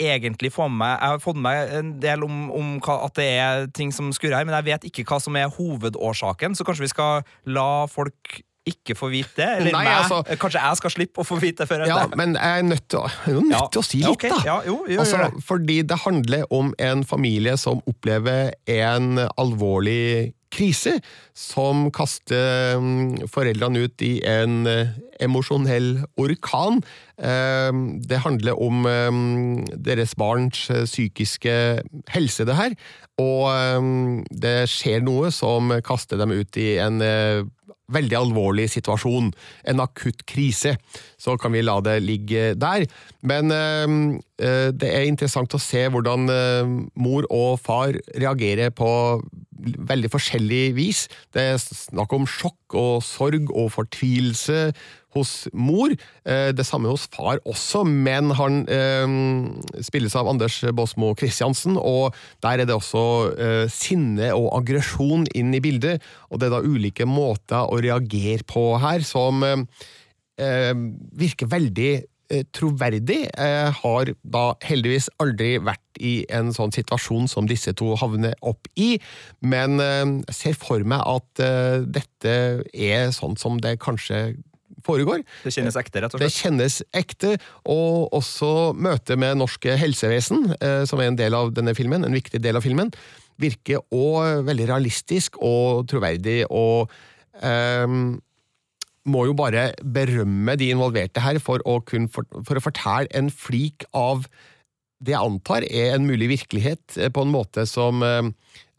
[0.00, 3.28] egentlig få med Jeg har fått med meg en del om, om hva, at det
[3.40, 6.86] er ting som skurrer her, men jeg vet ikke hva som er hovedårsaken, så kanskje
[6.86, 9.50] vi skal la folk ikke få vite det?
[9.60, 11.86] Eller Nei, meg, altså, kanskje jeg skal slippe å få vite det før?
[11.90, 13.62] Ja, men jeg er nødt til, er nødt ja.
[13.74, 14.34] til å si litt, okay.
[14.34, 14.42] da.
[14.46, 20.98] Ja, jo, jo, altså, fordi det handler om en familie som opplever en alvorlig krise
[21.36, 26.80] som kaster mm, foreldrene ut i en eh, emosjonell orkan.
[27.20, 27.70] Eh,
[28.10, 31.54] det handler om mm, deres barns eh, psykiske
[32.14, 32.76] helse, det her.
[33.20, 37.02] Og det skjer noe som kaster dem ut i en
[37.92, 39.32] veldig alvorlig situasjon,
[39.70, 40.76] en akutt krise.
[41.20, 42.86] Så kan vi la det ligge der.
[43.20, 43.52] Men
[44.40, 46.24] det er interessant å se hvordan
[46.96, 48.88] mor og far reagerer på
[49.60, 51.04] veldig forskjellig vis.
[51.34, 54.70] Det er snakk om sjokk og sorg og fortvilelse
[55.16, 55.92] hos mor.
[56.24, 59.14] Eh, det samme hos far også, men han eh,
[59.82, 63.04] spilles av Anders Båsmo Christiansen, og der er det også
[63.34, 66.04] eh, sinne og aggresjon inn i bildet.
[66.30, 69.66] Og det er da ulike måter å reagere på her som eh,
[70.40, 71.92] virker veldig
[72.30, 73.24] Eh, troverdig.
[73.26, 78.70] Jeg har da heldigvis aldri vært i en sånn situasjon som disse to havner opp
[78.78, 79.00] i,
[79.42, 82.36] men eh, jeg ser for meg at eh, dette
[82.70, 84.36] er sånn som det kanskje
[84.86, 85.24] foregår.
[85.42, 86.30] Det kjennes ekte, rett og slett?
[86.30, 87.34] Det kjennes ekte,
[87.66, 90.52] og også møtet med norsk helsevesen,
[90.88, 92.94] som er en del av denne filmen, en viktig del av filmen,
[93.42, 96.44] virker òg veldig realistisk og troverdig.
[96.48, 96.88] og
[97.42, 98.20] um,
[99.08, 101.78] må jo bare berømme de involverte her for å,
[102.12, 104.26] for, for å fortelle en flik av
[105.00, 108.32] det jeg antar er en mulig virkelighet, eh, på en måte som eh,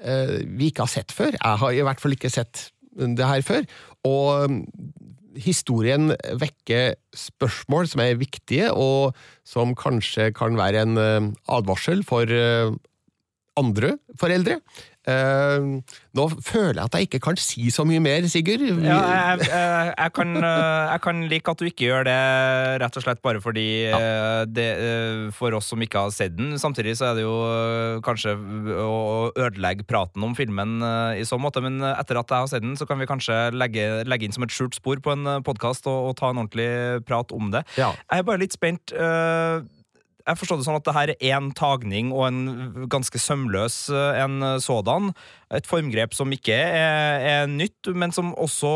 [0.05, 1.33] eh, vi ikke har sett før.
[1.37, 3.65] Jeg har i hvert fall ikke sett det her før.
[4.05, 4.61] Og mm,
[5.41, 12.29] historien vekker spørsmål som er viktige, og som kanskje kan være en eh, advarsel for
[13.59, 14.61] andre foreldre.
[15.01, 15.81] Uh,
[16.13, 18.61] nå føler jeg at jeg ikke kan si så mye mer, Sigurd.
[18.85, 22.17] Ja, jeg, jeg, jeg, kan, eh, jeg, kan, like at du ikke gjør det,
[22.83, 23.97] rett og slett bare fordi ja.
[23.97, 24.67] Eh, det,
[25.37, 26.53] For oss som ikke har sett den.
[26.61, 27.33] Samtidig så er det jo
[28.05, 28.35] kanskje
[28.77, 30.77] å ødelegge praten om filmen
[31.17, 33.87] i så måte, men etter at jeg har sett den, så kan vi kanskje legge,
[34.05, 36.69] legge inn som et skjult spor på en podkast og, og, ta en ordentlig
[37.09, 37.65] prat om det.
[37.79, 37.93] Ja.
[38.11, 38.93] Jeg er bare litt spent.
[38.93, 39.65] Uh,
[40.21, 44.21] jeg forstår det sånn at det her er én tagning og en ganske sømløs eh,
[44.21, 45.11] en sådan.
[45.51, 48.71] Et formgrep som ikke er, er nytt, men som også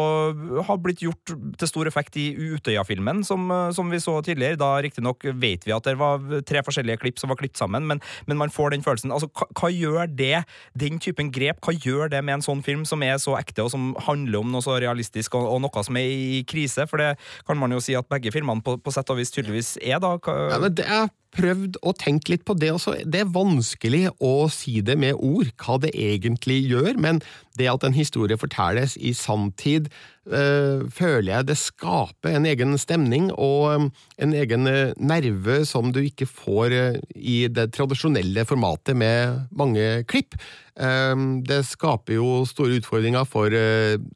[0.68, 4.60] har blitt gjort til stor effekt i Utøya-filmen, som, eh, som vi så tidligere.
[4.60, 8.04] Da riktignok vet vi at det var tre forskjellige klipp som var klippet sammen, men,
[8.28, 9.14] men man får den følelsen.
[9.16, 10.44] Altså, hva, hva gjør det,
[10.76, 13.72] den typen grep, hva gjør det med en sånn film som er så ekte, og
[13.74, 16.88] som handler om noe så realistisk, og, og noe som er i krise?
[16.92, 17.14] For det
[17.48, 20.16] kan man jo si at begge filmene på, på sett og vis tydeligvis er, da.
[20.20, 22.98] Hva, Ja, men det er prøvd å tenke litt på det også.
[23.06, 27.22] Det er vanskelig å si det med ord, hva det egentlig gjør, men
[27.60, 29.90] det at en historie fortelles i sanntid,
[30.28, 33.88] øh, føler jeg det skaper en egen stemning og øh,
[34.22, 36.76] en egen øh, nerve som du ikke får
[37.16, 40.36] i det tradisjonelle formatet med mange klipp.
[40.76, 43.48] Det skaper jo store utfordringer for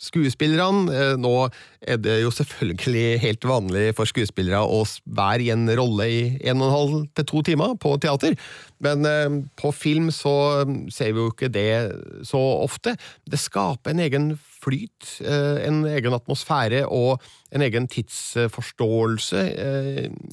[0.04, 1.16] skuespillerne.
[1.16, 1.48] Nå
[1.80, 6.60] er det jo selvfølgelig helt vanlig for skuespillere å være i en rolle i en
[6.60, 8.36] og en halv til to timer på teater,
[8.84, 11.72] men uh, på film så um, ser vi jo ikke det
[12.28, 12.96] så ofte.
[13.30, 17.24] Det skaper en egen flyt, uh, en egen atmosfære og
[17.56, 19.42] en egen tidsforståelse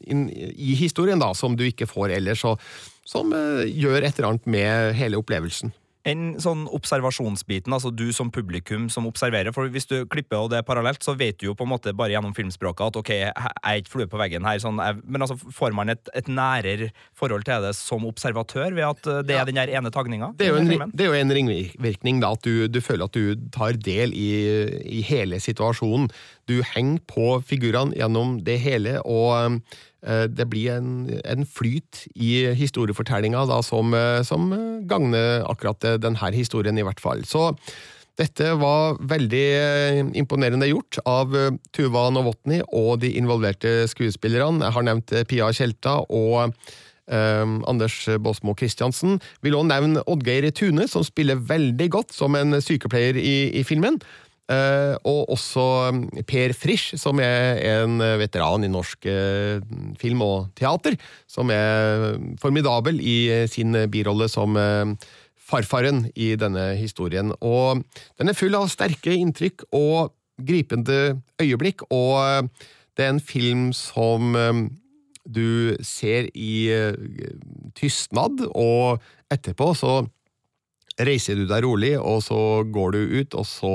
[0.07, 2.61] i historien, da, som du ikke får ellers, og
[3.07, 5.73] som gjør et eller annet med hele opplevelsen.
[6.07, 10.61] En sånn observasjonsbiten, altså du som publikum som observerer, for hvis du klipper og det
[10.61, 13.33] er parallelt, så vet du jo på en måte bare gjennom filmspråket at ok, jeg
[13.35, 16.93] er ikke flue på veggen her, sånn, jeg, men altså får man et, et nærere
[17.19, 20.31] forhold til det som observatør ved at eh, det er den der ene tagninga?
[20.39, 23.19] Det er jo en, det er jo en ringvirkning, da, at du, du føler at
[23.19, 24.31] du tar del i,
[24.99, 26.07] i hele situasjonen.
[26.47, 29.59] Du henger på figurene gjennom det hele, og
[30.29, 30.91] det blir en,
[31.25, 34.51] en flyt i historiefortellinga da, som, eh, som
[34.87, 37.25] gagner akkurat eh, denne historien, i hvert fall.
[37.27, 37.51] Så
[38.17, 44.65] dette var veldig eh, imponerende gjort av eh, Tuva Novotny og de involverte skuespillerne.
[44.65, 46.53] Jeg har nevnt eh, Pia Tjelta og
[47.07, 52.59] Um, Anders Båsmo Christiansen vil også nevne Oddgeir Tune, som spiller veldig godt som en
[52.59, 54.01] sykepleier i, i filmen.
[54.47, 59.59] Uh, og også um, Per Frisch, som er en veteran i norsk uh,
[59.99, 60.95] film og teater,
[61.27, 64.55] som er formidabel i uh, sin birolle som
[65.47, 67.35] farfaren i denne historien.
[67.43, 67.83] Og
[68.19, 70.15] den er full av sterke inntrykk og
[70.47, 72.51] gripende øyeblikk, og
[72.97, 74.67] det er en film som um,
[75.27, 76.95] du ser i eh,
[77.77, 79.99] tystnad, og etterpå så
[80.99, 82.41] reiser du deg rolig, og så
[82.73, 83.75] går du ut, og så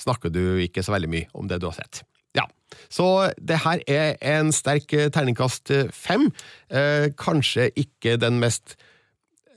[0.00, 2.02] snakker du ikke så veldig mye om det du har sett.
[2.36, 2.46] Ja,
[2.88, 6.30] Så det her er en sterk eh, terningkast fem.
[6.70, 8.76] Eh, kanskje ikke den mest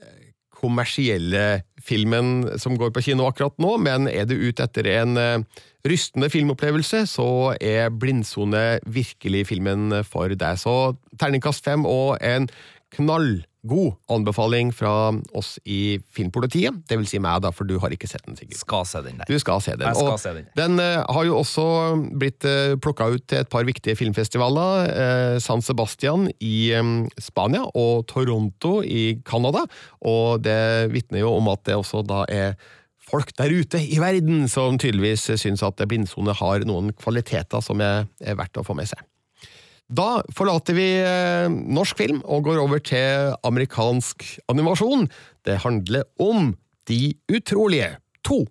[0.02, 5.16] eh, kommersielle filmen som går på kino akkurat nå, men er du ute etter en
[5.16, 10.60] eh, rystende filmopplevelse, så er Blindsone virkelig filmen for deg.
[10.60, 12.50] Så terningkast fem og en
[13.66, 16.74] knallgod anbefaling fra oss i Filmpolitiet.
[16.88, 18.58] Det vil si meg, da, for du har ikke sett den, Sigurd.
[18.58, 19.26] Skal se den der.
[19.28, 19.86] Du skal se den.
[19.86, 20.46] Jeg skal Og se den.
[20.56, 21.66] den uh, har jo også
[22.18, 24.90] blitt uh, plukka ut til et par viktige filmfestivaler.
[24.90, 29.66] Uh, San Sebastian i um, Spania og Toronto i Canada.
[30.02, 32.54] Og det vitner jo om at det også da er
[33.06, 38.08] folk der ute i verden som tydeligvis syns at Blindsone har noen kvaliteter som er,
[38.20, 39.02] er verdt å få med seg.
[39.86, 45.06] Da forlater vi eh, norsk film og går over til amerikansk animasjon.
[45.46, 48.44] Det handler om De utrolige to.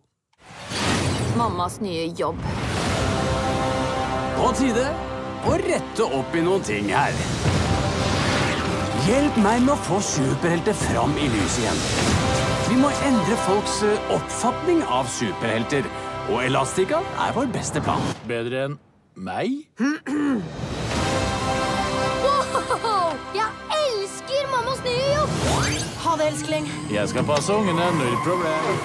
[1.40, 2.40] Mammas nye jobb.
[4.36, 4.84] På tide
[5.48, 7.16] å rette opp i noen ting her.
[9.06, 11.82] Hjelp meg med å få superhelter fram i lyset igjen.
[12.68, 15.88] Vi må endre folks eh, oppfatning av superhelter.
[16.34, 18.04] Og Elastica er vår beste plan.
[18.28, 18.80] Bedre enn
[19.16, 19.64] meg?
[24.86, 25.26] elsker jo!
[26.06, 26.68] Ha det, elskling.
[26.94, 28.80] Jeg skal passe ungene, null problem.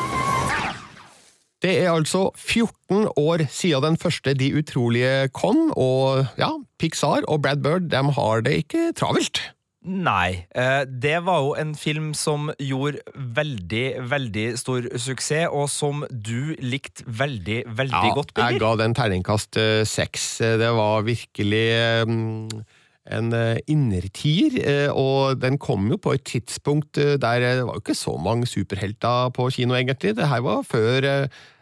[1.61, 7.43] Det er altså 14 år siden den første De utrolige kom, og ja, Pixar og
[7.45, 9.43] Brad Bird de har det ikke travelt.
[9.81, 10.47] Nei.
[10.55, 16.55] eh, Det var jo en film som gjorde veldig, veldig stor suksess, og som du
[16.61, 20.39] likte veldig, veldig Ja, godt, jeg ga den terningkast eh, seks.
[20.41, 22.05] Det var virkelig eh,
[23.15, 27.79] en eh, innertier, eh, og den kom jo på et tidspunkt eh, der det var
[27.79, 30.15] jo ikke så mange superhelter på kino, egentlig.
[30.19, 31.09] Det her var før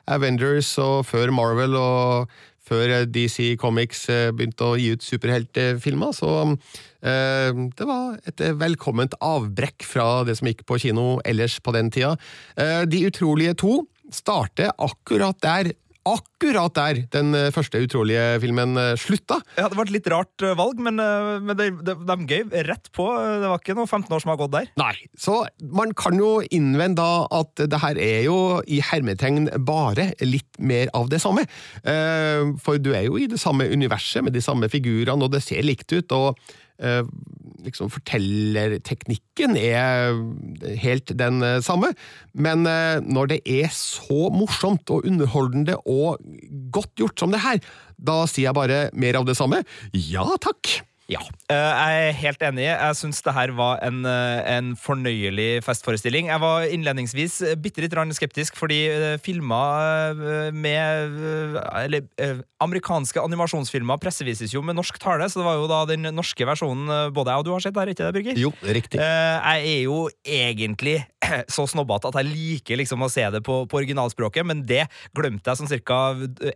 [0.09, 2.31] Avengers og før Marvel og
[2.69, 4.07] før DC Comics
[4.37, 6.53] begynte å gi ut superheltfilmer, så
[7.01, 12.13] det var et velkomment avbrekk fra det som gikk på kino ellers på den tida.
[12.85, 13.73] De utrolige to
[14.13, 15.73] starter akkurat der
[16.15, 19.41] akkurat der den eh, første utrolige filmen eh, slutta.
[19.59, 21.01] Ja, Det var et litt rart eh, valg, men,
[21.45, 23.07] men de, de, de gøy rett på.
[23.43, 24.71] Det var ikke noe 15 år som har gått der.
[24.81, 25.41] Nei, så
[25.75, 30.89] man kan jo innvende da at det her er jo i hermetegn bare litt mer
[30.97, 31.45] av det samme.
[32.65, 35.67] For du er jo i det samme universet med de samme figurene, og det ser
[35.67, 36.17] likt ut.
[36.17, 36.41] og
[37.65, 40.15] liksom Fortellerteknikken er
[40.83, 41.93] helt den eh, samme,
[42.35, 46.23] men eh, når det er så morsomt og underholdende og
[46.75, 47.63] godt gjort som det her,
[47.99, 49.65] da sier jeg bare mer av det samme.
[49.93, 50.79] Ja takk!
[51.09, 52.65] Ja, eh, jeg er helt enig.
[52.67, 56.29] Jeg syns det her var en, eh, en fornøyelig festforestilling.
[56.29, 61.17] Jeg var innledningsvis bitte litt skeptisk, fordi eh, filmer med
[61.79, 62.05] Eller
[62.61, 67.13] amerikanske animasjonsfilmer pressevises jo med norsk tale, så det var jo da den norske versjonen
[67.15, 68.37] både jeg og du har sett der, ikke det, Birger?
[68.37, 69.01] Jo, riktig.
[69.01, 71.07] Jeg er jo egentlig
[71.55, 74.85] så snobbete at jeg liker liksom å se det på, på originalspråket, men det
[75.17, 76.01] glemte jeg sånn ca.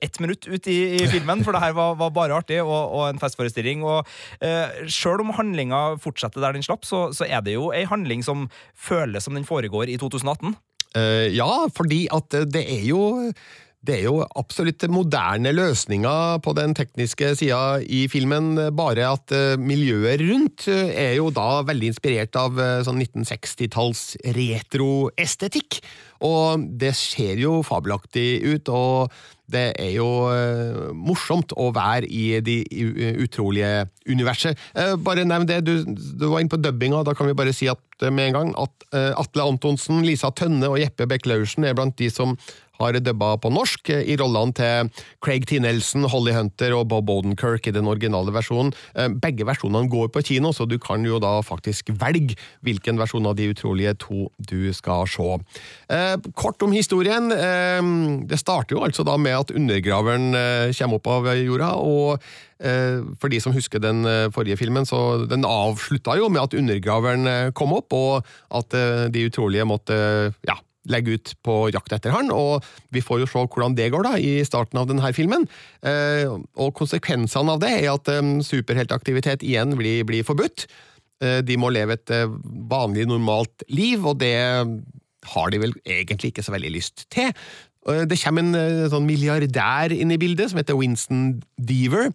[0.02, 3.08] ett minutt ut i, i filmen, for det her var, var bare artig og, og
[3.08, 3.86] en festforestilling.
[3.86, 4.04] Og
[4.42, 8.24] uh, sjøl om handlinga fortsetter der den slapp, så, så er det jo ei handling
[8.26, 10.56] som føles som den foregår i 2018.
[10.92, 13.32] Eh, ja, fordi at det er jo
[13.82, 19.58] det er jo absolutt moderne løsninger på den tekniske sida i filmen, bare at eh,
[19.58, 24.04] miljøet rundt eh, er jo da veldig inspirert av eh, sånn 1960-talls
[24.38, 25.80] retroestetikk.
[26.22, 29.10] Og det ser jo fabelaktig ut, og
[29.52, 30.06] det er jo
[30.96, 32.60] morsomt å være i de
[33.20, 34.56] utrolige universet.
[35.02, 37.82] Bare nevn det, du, du var inne på dubbinga, da kan vi bare si at,
[38.06, 38.86] med en gang at
[39.18, 42.38] Atle Antonsen, Lisa Tønne og Jeppe Beck-Laursen er blant de som
[42.82, 44.90] har dubba på norsk, eh, i rollene til
[45.22, 45.58] Craig T.
[45.62, 48.72] Nelson, Holly Hunter og Bob Odenkirk i den originale versjonen.
[48.94, 53.26] Eh, Begge versjonene går på kino, så du kan jo da faktisk velge hvilken versjon
[53.26, 55.38] av De utrolige to du skal se.
[55.88, 57.28] Eh, Kort om historien.
[57.32, 60.32] Det starter jo altså da med at undergraveren
[60.76, 62.22] kommer opp av jorda, og
[63.18, 67.74] for de som husker den forrige filmen, så den avslutta jo med at undergraveren kom
[67.76, 68.70] opp, og at
[69.12, 69.96] De utrolige måtte
[70.46, 70.56] ja,
[70.90, 72.64] legge ut på jakt etter han, og
[72.94, 75.46] vi får jo se hvordan det går da i starten av denne filmen.
[75.86, 76.26] Eh,
[76.58, 80.66] og konsekvensene av det er at eh, superheltaktivitet igjen blir, blir forbudt.
[81.22, 82.26] Eh, de må leve et eh,
[82.72, 84.34] vanlig, normalt liv, og det
[85.32, 87.30] har de vel egentlig ikke så veldig lyst til.
[87.86, 92.10] Eh, Det kommer en eh, sånn milliardær inn i bildet, som heter Winston Deaver,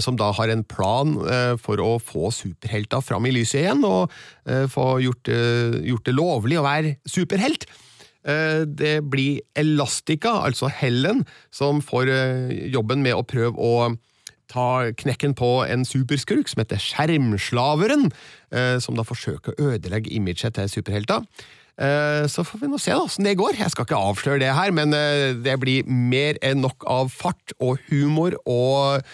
[0.00, 4.10] som da har en plan eh, for å få superhelta fram i lyset igjen, og
[4.46, 7.68] eh, få gjort, eh, gjort det lovlig å være superhelt.
[8.28, 13.96] Eh, Det blir Elastica, altså Helen, som får eh, jobben med å prøve å
[14.48, 18.08] ta knekken på en superskurk som heter Skjermslaveren,
[18.50, 21.26] eh, som da forsøker å ødelegge imaget til superhelter.
[21.78, 23.54] Eh, Så får vi nå se åssen det går.
[23.60, 27.52] Jeg skal ikke avsløre det her, men eh, det blir mer enn nok av fart
[27.60, 29.04] og humor og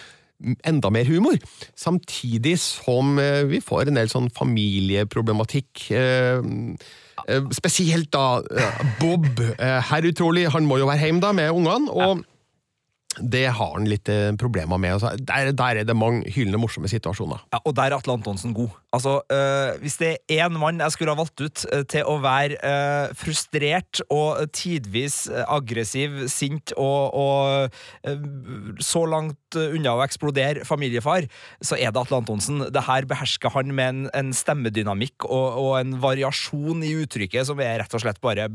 [0.67, 1.37] enda mer humor.
[1.75, 5.87] Samtidig som eh, vi får en del sånn familieproblematikk.
[5.91, 6.39] eh,
[7.27, 8.41] eh, Spesielt da
[8.99, 9.27] Bob,
[9.59, 11.91] herr utrolig, han må jo være hjemme da med ungene.
[11.91, 12.23] og
[13.19, 14.97] det har han litt eh, problemer med.
[14.97, 17.45] Altså, der, der er det mange hyllende morsomme situasjoner.
[17.53, 18.73] Ja, og der er Atle Antonsen god.
[18.95, 22.17] Altså, øh, Hvis det er én mann jeg skulle ha valgt ut øh, til å
[22.23, 27.71] være øh, frustrert og tidvis aggressiv, sint og, og
[28.83, 31.27] så langt unna å eksplodere familiefar,
[31.63, 32.63] så er det Atle Antonsen.
[32.73, 37.61] Det her behersker han med en, en stemmedynamikk og, og en variasjon i uttrykket som
[37.63, 38.49] er rett og slett bare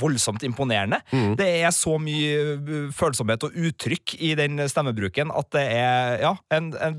[0.00, 1.00] voldsomt imponerende.
[1.38, 6.32] Det er så mye uh, følsomhet og uttrykk i den stemmebruken at det er Ja,
[6.54, 6.96] en, en,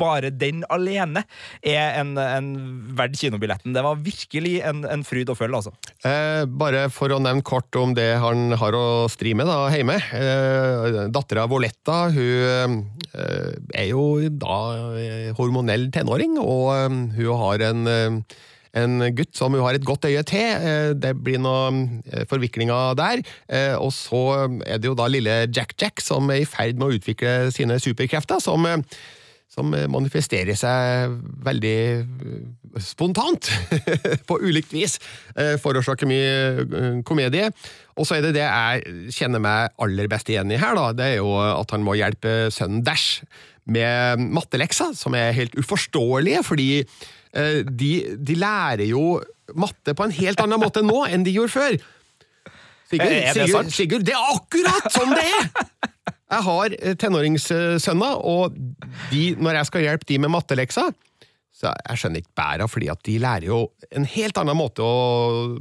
[0.00, 1.22] bare den alene
[1.66, 2.50] er en, en
[2.96, 3.74] verd kinobilletten.
[3.74, 5.72] Det var virkelig en, en fryd å følge, altså.
[6.06, 9.98] Eh, bare for å nevne kort om det han har å stri med da, hjemme.
[10.16, 12.78] Eh, Dattera Voletta hun
[13.12, 14.60] eh, er jo da
[15.00, 16.88] eh, hormonell tenåring, og eh,
[17.18, 18.38] hun har en eh,
[18.78, 20.46] en gutt som hun har et godt øye til.
[20.46, 23.22] Eh, Det blir noen eh, forviklinger der.
[23.48, 24.22] Eh, Og så
[24.66, 28.40] er det jo da lille Jack-Jack som er i ferd med å utvikle sine superkrefter,
[28.40, 28.66] som
[29.50, 31.10] som manifesterer seg
[31.42, 32.06] veldig
[32.78, 33.48] spontant,
[34.28, 34.92] på ulikt vis.
[35.58, 37.48] Forårsaker mye komedie.
[37.98, 40.92] Og så er det det jeg kjenner meg aller best igjen i her, da.
[40.94, 43.24] Det er jo at han må hjelpe sønnen Dash
[43.66, 46.70] med mattelekser, som er helt uforståelige, fordi
[47.32, 49.20] de, de lærer jo
[49.54, 51.76] matte på en helt annen måte nå enn de gjorde før.
[52.90, 53.74] Sigurd, Er det Sigurd, sant?
[53.76, 55.50] Sigurd, det er akkurat sånn det er!
[56.30, 58.54] Jeg har eh, tenåringssønner, og
[59.10, 60.90] de, når jeg skal hjelpe de med mattelekser,
[61.60, 63.56] Så jeg skjønner ikke bæra, fordi at de lærer jo
[63.92, 65.58] en helt annen måte å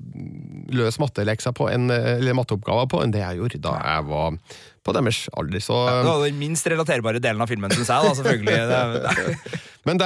[0.72, 4.38] løse mattelekser på, enn, eller matteoppgaver på, enn det jeg gjorde da jeg var
[4.86, 5.60] på deres alder.
[5.66, 8.06] Så, Det var den minst relaterbare delen av filmen, syns jeg.
[8.06, 8.58] da, selvfølgelig.
[8.72, 9.60] Det, det.
[9.90, 10.00] Men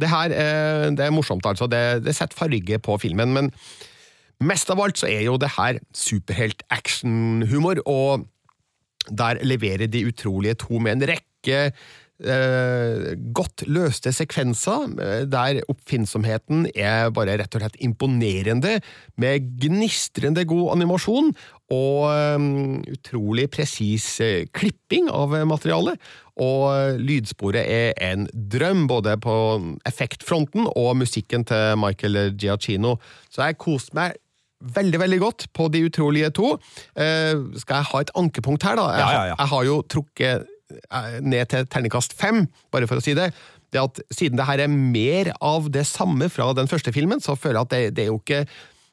[0.00, 1.68] det, her er, det er morsomt, altså.
[1.70, 3.34] Det, det setter farge på filmen.
[3.36, 3.52] Men
[4.44, 8.26] mest av alt så er jo det her superhelt-actionhumor, og
[9.06, 11.60] der leverer De utrolige to med en rekke
[12.24, 18.80] eh, godt løste sekvenser, eh, der oppfinnsomheten er bare rett og slett imponerende,
[19.16, 21.32] med gnistrende god animasjon
[21.74, 22.46] og eh,
[22.96, 26.00] utrolig presis eh, klipping av eh, materialet.
[26.36, 29.36] Og lydsporet er en drøm, både på
[29.88, 32.98] effektfronten og musikken til Michael Giacchino.
[33.32, 34.18] Så jeg koste meg
[34.76, 36.54] veldig veldig godt på De utrolige to.
[36.96, 38.86] Eh, skal jeg ha et ankepunkt her, da?
[38.92, 39.34] Jeg, Ja, ja, ja.
[39.38, 40.46] jeg har jo trukket
[40.92, 43.32] eh, ned til terningkast fem, bare for å si det.
[43.72, 47.36] Det at Siden det her er mer av det samme fra den første filmen, så
[47.36, 48.46] føler jeg at det, det er jo ikke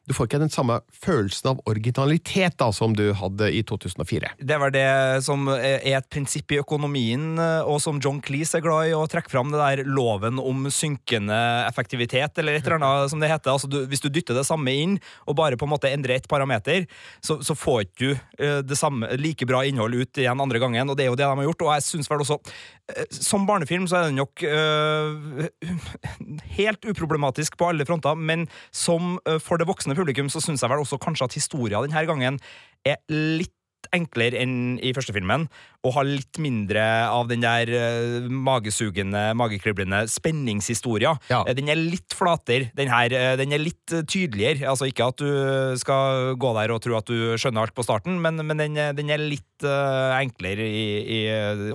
[0.03, 4.33] Du får ikke den samme følelsen av originalitet da, som du hadde i 2004.
[4.39, 4.87] Det var det
[5.23, 9.31] som er et prinsipp i økonomien, og som John Cleese er glad i å trekke
[9.31, 11.37] fram, det der loven om synkende
[11.69, 13.53] effektivitet, eller et eller annet som det heter.
[13.53, 16.27] Altså, du, hvis du dytter det samme inn, og bare på en måte endrer ett
[16.27, 16.83] parameter,
[17.23, 18.11] så, så får ikke du
[18.43, 21.23] eh, det samme, like bra innhold ut igjen andre gangen, og det er jo det
[21.23, 21.63] de har gjort.
[21.63, 25.47] Og jeg synes vel også, eh, som barnefilm så er den nok eh,
[26.57, 30.71] helt uproblematisk på alle fronter, men som eh, for det voksne publikum så syns jeg
[30.71, 32.39] vel også kanskje at historia denne gangen
[32.83, 33.55] er litt
[33.93, 35.47] enklere enn i første filmen,
[35.83, 41.15] og har litt mindre av den der eh, magesugende, magekriblende spenningshistoria.
[41.31, 41.41] Ja.
[41.47, 42.69] Eh, Den er litt flatere.
[42.77, 44.69] Den her, eh, den er litt tydeligere.
[44.69, 48.21] Altså Ikke at du skal gå der og tro at du skjønner alt på starten,
[48.23, 51.19] men, men den, den er litt enklere i, i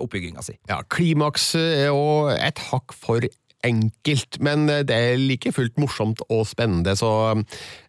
[0.01, 0.57] oppbygginga si.
[0.69, 2.03] Ja, Klimaks er jo
[2.33, 3.25] et hakk for
[3.65, 7.11] enkelt, men det er like fullt morsomt og spennende, så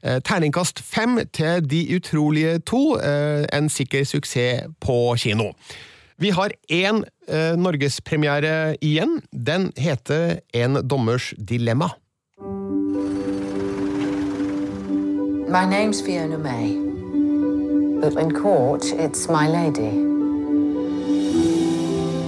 [0.04, 5.52] eh, terningkast fem til De utrolige to, eh, en sikker suksess på kino.
[6.20, 9.22] Vi har én eh, norgespremiere igjen.
[9.32, 11.90] Den heter En dommers dilemma.
[15.50, 16.76] My name's Fiona May.
[18.02, 19.90] But in court, it's my lady.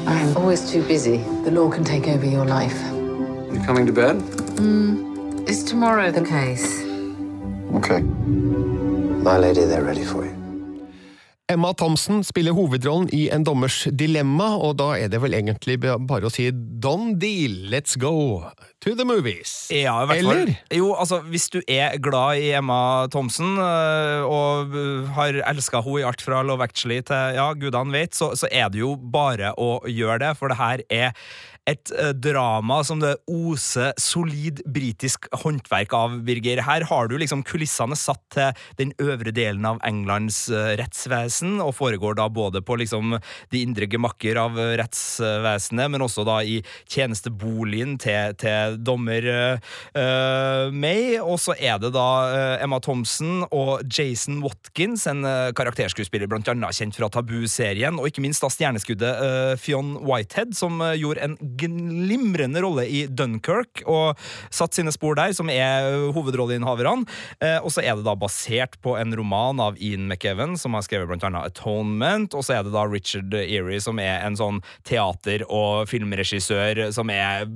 [0.07, 1.17] I'm always too busy.
[1.43, 3.00] The law can take over your life.
[3.53, 4.15] You coming to bed?
[5.49, 6.83] Is tomorrow the case?
[7.75, 8.01] Okay.
[8.01, 10.41] My lady, they're ready for you.
[11.51, 16.29] Emma Thompson spiller hovedrollen i En dommers dilemma, og da er det vel egentlig bare
[16.29, 18.45] å si Don deal, let's go
[18.81, 19.67] to the movies.
[19.73, 20.31] Ja, i hvert fall.
[20.31, 20.53] Eller?
[20.71, 25.99] Jo, altså, hvis du er glad i Emma Thompson øh, og øh, har elska henne
[25.99, 29.51] i alt fra Love Actually til ja, gudene vet, så, så er det jo bare
[29.59, 31.11] å gjøre det, for det her er
[31.69, 36.63] et øh, drama som det oser solid britisk håndverk av, Birger.
[36.65, 41.75] Her har du liksom kulissene satt til den øvre delen av Englands øh, rettsvesen, og
[41.77, 43.17] foregår da både på liksom
[43.53, 50.73] de indre gemakker av øh, rettsvesenet, men også da i tjenesteboligen til, til dommer øh,
[50.73, 51.19] May.
[51.21, 52.07] Og så er det da
[52.63, 58.25] Emma Thompson og Jason Watkins, en øh, karakterskuespiller blant annet kjent fra Tabu-serien, og ikke
[58.25, 64.19] minst da stjerneskuddet Fionn Whitehead, som gjorde en glimrende rolle i Dunkerque, og
[64.53, 67.07] satt sine spor der, som er hovedrolleinnehaverne.
[67.41, 70.85] Eh, og så er det da basert på en roman av Ian McEwan, som har
[70.85, 74.61] skrevet blant annet Atonement, og så er det da Richard Eerie, som er en sånn
[74.87, 77.47] teater- og filmregissør som er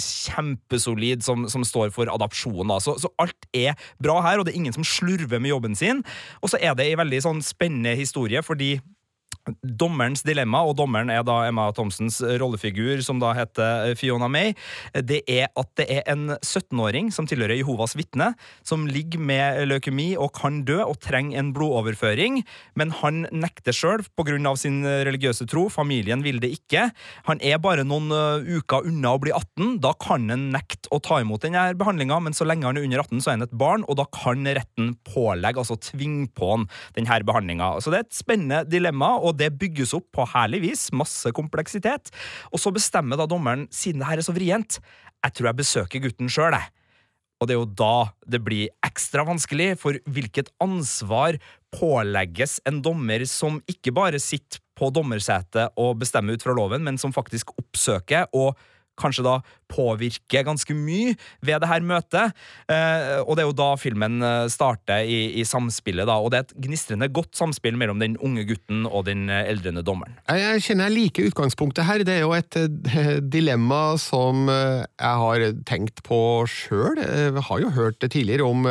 [0.00, 2.74] kjempesolid, som, som står for adopsjon.
[2.82, 6.02] Så, så alt er bra her, og det er ingen som slurver med jobben sin.
[6.42, 8.76] Og så er det ei veldig sånn spennende historie, fordi
[9.62, 14.54] Dommerens dilemma, og dommeren er da Emma Thomsens rollefigur, som da heter Fiona May,
[15.06, 18.32] det er at det er en 17-åring som tilhører Jehovas vitne,
[18.66, 22.40] som ligger med leukemi og kan dø og trenger en blodoverføring,
[22.74, 24.56] men han nekter sjøl pga.
[24.56, 25.68] sin religiøse tro.
[25.68, 26.90] Familien vil det ikke.
[27.26, 28.10] Han er bare noen
[28.42, 29.78] uker unna å bli 18.
[29.84, 33.04] Da kan han nekte å ta imot denne behandlinga, men så lenge han er under
[33.04, 36.66] 18, så er han et barn, og da kan retten pålegge, altså tvinge på han
[36.96, 37.76] denne behandlinga.
[37.80, 40.88] Så det er et spennende dilemma, og det bygges opp på herlig vis.
[40.96, 42.12] Masse kompleksitet.
[42.52, 44.80] Og så bestemmer da dommeren, siden det her er så vrient,
[45.24, 46.72] jeg tror jeg besøker gutten sjøl, jeg.
[47.36, 47.96] Og det er jo da
[48.32, 51.36] det blir ekstra vanskelig, for hvilket ansvar
[51.74, 57.00] pålegges en dommer som ikke bare sitter på dommersetet og bestemmer ut fra loven, men
[57.00, 58.56] som faktisk oppsøker og
[59.00, 59.36] kanskje da
[59.72, 62.36] påvirker ganske mye ved det her møtet.
[62.70, 66.18] Eh, og det er jo da filmen eh, starter i, i samspillet, da.
[66.22, 69.84] Og det er et gnistrende godt samspill mellom den unge gutten og den eh, eldrende
[69.86, 70.16] dommeren.
[70.30, 72.06] Jeg kjenner jeg liker utgangspunktet her.
[72.06, 76.18] Det er jo et eh, dilemma som jeg har tenkt på
[76.50, 77.00] sjøl.
[77.00, 78.66] Jeg har jo hørt det tidligere om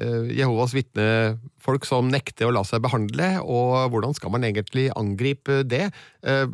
[0.00, 5.62] Jehovas eh, Vitnefolk som nekter å la seg behandle, og hvordan skal man egentlig angripe
[5.62, 5.92] det?
[6.22, 6.46] Eh,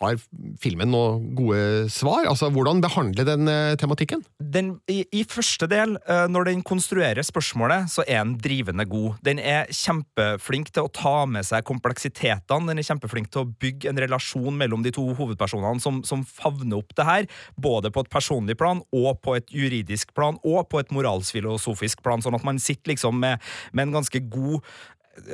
[0.00, 0.16] Har
[0.60, 2.26] filmen noen gode svar?
[2.26, 4.24] Altså, hvordan behandle den eh, tematikken?
[4.40, 9.18] Den, i, I første del, eh, når den konstruerer spørsmålet, så er den drivende god.
[9.22, 12.70] Den er kjempeflink til å ta med seg kompleksitetene.
[12.70, 16.80] Den er kjempeflink til å bygge en relasjon mellom de to hovedpersonene som, som favner
[16.80, 17.28] opp det her,
[17.60, 22.24] både på et personlig plan og på et juridisk plan og på et moralsfilosofisk plan,
[22.24, 23.42] sånn at man sitter liksom med,
[23.76, 24.45] med en ganske god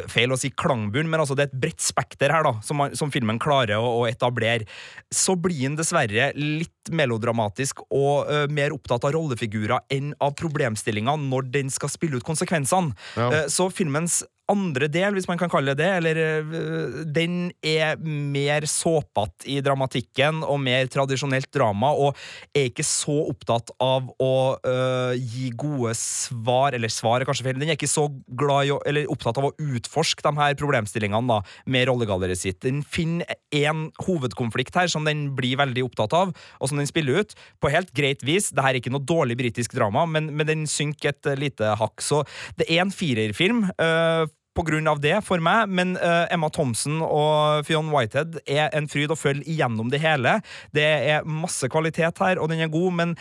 [0.07, 3.11] Feil å si klangbunn, men altså det er et bredt spekter her da, som, som
[3.11, 4.69] filmen klarer å, å etablere.
[5.11, 11.17] Så blir den dessverre litt melodramatisk og uh, mer opptatt av rollefigurer enn av problemstillinga
[11.25, 12.95] når den skal spille ut konsekvensene.
[13.19, 13.27] Ja.
[13.27, 18.01] Uh, Så filmens andre del, hvis man kan kalle det det, eller øh, den er
[18.03, 22.18] mer såpete i dramatikken og mer tradisjonelt drama, og
[22.55, 27.61] er ikke så opptatt av å øh, gi gode svar, eller svar er kanskje feil,
[27.61, 31.40] den er ikke så glad i eller opptatt av å utforske de her problemstillingene da,
[31.70, 32.61] med rollegalleriet sitt.
[32.64, 37.22] Den finner en hovedkonflikt her som den blir veldig opptatt av, og som den spiller
[37.22, 38.51] ut på helt greit vis.
[38.53, 42.03] Dette er ikke noe dårlig britisk drama, men, men den synker et lite hakk.
[42.05, 42.22] Så
[42.59, 43.66] det er en firerfilm.
[43.76, 48.68] øh, på grunn av det for meg, men uh, Emma Thompson og Fionn Whitehead er
[48.76, 50.38] en fryd å følge igjennom det hele.
[50.76, 53.16] Det er masse kvalitet her, og den er god, men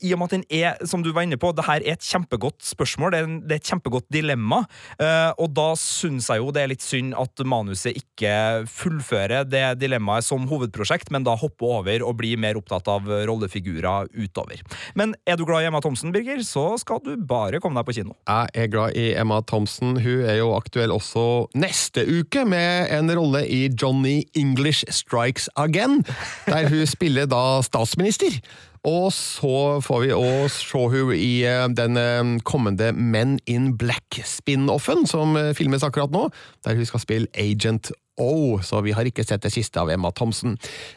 [0.00, 2.06] i og med at den er, som du var inne på, det her er et
[2.06, 4.62] kjempegodt spørsmål, det er, en, det er et kjempegodt dilemma,
[4.96, 9.64] uh, og da syns jeg jo det er litt synd at manuset ikke fullfører det
[9.82, 14.64] dilemmaet som hovedprosjekt, men da hopper over og blir mer opptatt av rollefigurer utover.
[14.96, 17.98] Men er du glad i Emma Thomsen, Birger, så skal du bare komme deg på
[18.00, 18.16] kino.
[18.24, 19.98] Jeg er glad i Emma Thomsen.
[20.00, 26.02] Hun er jo aktuell også neste uke med en rolle i Johnny English Strikes Again,
[26.48, 28.40] der hun spiller da statsminister.
[28.84, 35.06] Og så får vi òg se hun i eh, den eh, kommende Men in Black-spin-offen
[35.08, 36.26] som eh, filmes akkurat nå,
[36.66, 40.12] der hun skal spille Agent O, så vi har ikke sett det siste av Emma
[40.14, 40.52] Thompson.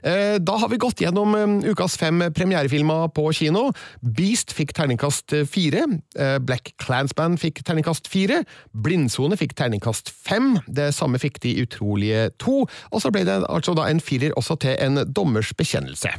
[0.06, 1.34] Eh, Da har vi gått gjennom
[1.66, 3.72] ukas fem premierefilmer på kino.
[4.04, 5.88] Beast fikk terningkast fire.
[6.46, 8.44] Black Clansman fikk terningkast fire.
[8.76, 10.60] Blindsone fikk terningkast fem.
[10.68, 12.68] Det samme fikk De utrolige to.
[12.92, 16.14] Og så ble det altså da en firer også til En dommers bekjennelse.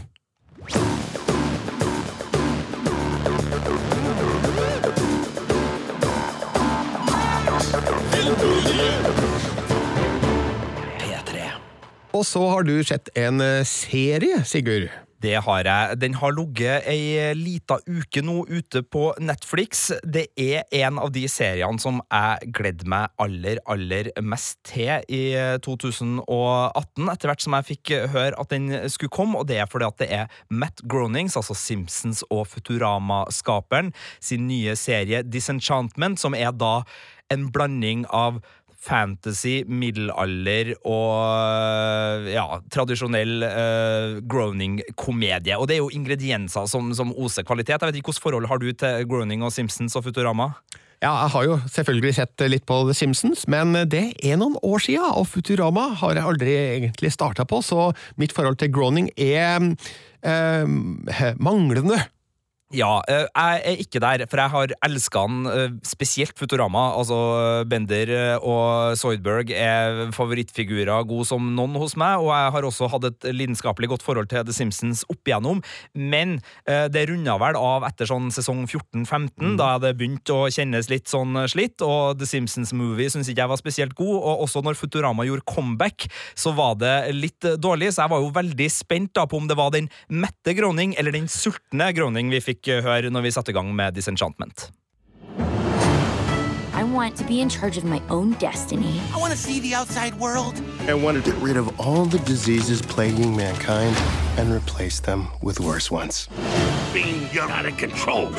[12.19, 14.89] Og så har du sett en eh, serie, Sigurd.
[15.23, 15.99] Det har jeg.
[15.99, 19.89] Den har ligget ei lita uke nå ute på Netflix.
[20.07, 25.23] Det er en av de seriene som jeg gledde meg aller, aller mest til i
[25.65, 29.89] 2018, etter hvert som jeg fikk høre at den skulle komme, og det er fordi
[29.89, 33.91] at det er Matt Gronings, altså Simpsons og Futurama-skaperen,
[34.23, 36.83] sin nye serie Disenchantment, som er da
[37.33, 38.39] en blanding av
[38.79, 45.59] fantasy, middelalder og ja, tradisjonell uh, groaning-komedie.
[45.59, 47.77] Og det er jo ingredienser som, som oser kvalitet.
[47.79, 50.53] Jeg vet ikke Hvilket forhold har du til groaning og Simpsons og Futurama?
[50.99, 54.83] Ja, jeg har jo selvfølgelig sett litt på The Simpsons, men det er noen år
[54.83, 59.63] siden, og Futurama har jeg aldri egentlig starta på, så mitt forhold til groaning er
[60.27, 62.01] eh, manglende.
[62.69, 66.93] Ja, eh, jeg er ikke der, for jeg har elska han, eh, spesielt Futurama.
[66.99, 72.67] Altså, Bender eh, og Soydberg er favorittfigurer god som noen hos meg, og jeg har
[72.69, 75.63] også hatt et lidenskapelig godt forhold til The Simpsons opp igjennom,
[75.95, 81.09] men det runda vel av etter sånn sesong 14-15, da det begynte å kjennes litt
[81.09, 84.79] sånn slitt, og The Simpsons Movie syns ikke jeg var spesielt god, og også når
[84.81, 86.09] Futurama gjorde comeback,
[86.39, 89.59] så var det litt dårlig, så jeg var jo veldig spent da på om det
[89.59, 93.55] var den mette groning eller den sultne groning vi fikk høre når vi satte i
[93.55, 94.71] gang med Disenchantment.
[96.79, 99.01] I want to be in charge of my own destiny.
[99.13, 100.55] I want to see the outside world.
[100.89, 103.97] I want to get rid of all the diseases plaguing mankind
[104.39, 106.29] and replace them with worse ones.
[106.93, 108.31] Bean, you're out of control.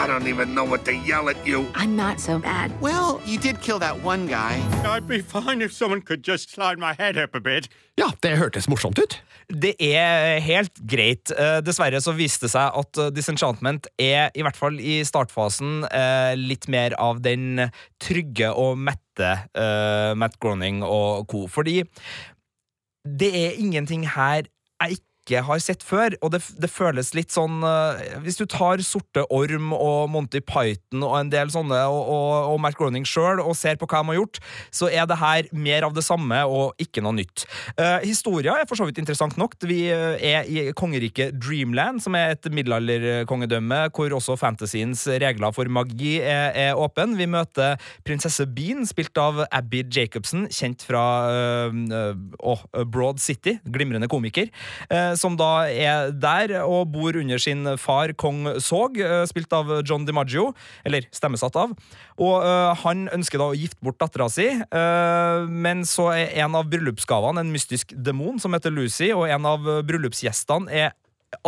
[0.00, 1.66] I don't even know what to yell at you.
[1.74, 2.78] I'm not so bad.
[2.80, 4.62] Well, you did kill that one guy.
[4.84, 7.68] I'd be fine if someone could just slide my head up a bit.
[7.98, 9.16] Ja, det hørtes morsomt ut.
[9.48, 11.32] Det er helt greit.
[11.32, 15.82] Eh, Dessverre så viste det seg at eh, Disenchantment er, i hvert fall i startfasen,
[15.88, 17.64] eh, litt mer av den
[18.02, 19.32] trygge og mette
[20.14, 21.46] Matt Groening og co.
[21.50, 21.80] Fordi
[23.18, 24.46] det er ingenting her
[24.78, 26.16] jeg ikke har sett før.
[26.24, 31.04] Og det, det føles litt sånn uh, Hvis du tar Sorte Orm og Monty Python
[31.06, 34.12] og en del sånne, og, og, og Matt Groening sjøl, og ser på hva de
[34.12, 34.40] har gjort,
[34.74, 37.44] så er det her mer av det samme og ikke noe nytt.
[37.78, 39.56] Uh, historia er for så vidt interessant nok.
[39.68, 45.70] Vi uh, er i kongeriket Dreamland, som er et middelalderkongedømme hvor også fantasyens regler for
[45.72, 47.16] magi er, er åpen.
[47.18, 47.76] Vi møter
[48.06, 51.04] prinsesse Bean, spilt av Abby Jacobsen, kjent fra
[51.68, 54.48] uh, Broad City, glimrende komiker,
[55.20, 58.98] som da er der og bor under sin far kong Sog,
[59.28, 60.52] spilt av John DiMaggio,
[60.88, 61.74] eller stemmesatt av.
[62.18, 62.46] Og
[62.82, 64.48] han ønsker da å gifte bort dattera si,
[65.48, 69.68] men så er en av bryllupsgavene en mystisk demon som heter Lucy, og en av
[69.86, 70.96] bryllupsgjestene er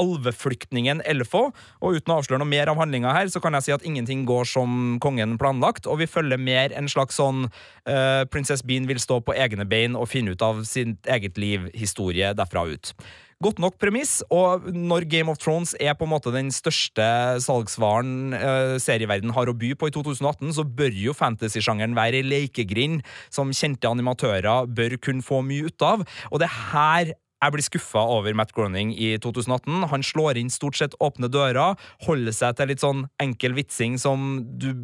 [0.01, 1.49] alveflyktningen Elfo.
[1.81, 4.27] Og uten å avsløre noe mer av handlinga her, så kan jeg si at ingenting
[4.29, 9.01] går som kongen planlagt, og vi følger mer en slags sånn uh, Princess Bean vil
[9.03, 12.95] stå på egne bein og finne ut av sitt eget liv, historie derfra ut.
[13.41, 17.07] Godt nok premiss, og når Game of Thrones er på en måte den største
[17.41, 22.27] salgsvaren uh, serieverden har å by på i 2018, så bør jo fantasy-sjangeren være ei
[22.27, 23.01] lekegrind
[23.33, 26.05] som kjente animatører bør kunne få mye ut av.
[26.29, 29.87] Og det her jeg blir skuffa over Matt Groening i 2018.
[29.89, 34.43] Han slår inn stort sett åpne dører, holder seg til litt sånn enkel vitsing som
[34.61, 34.75] du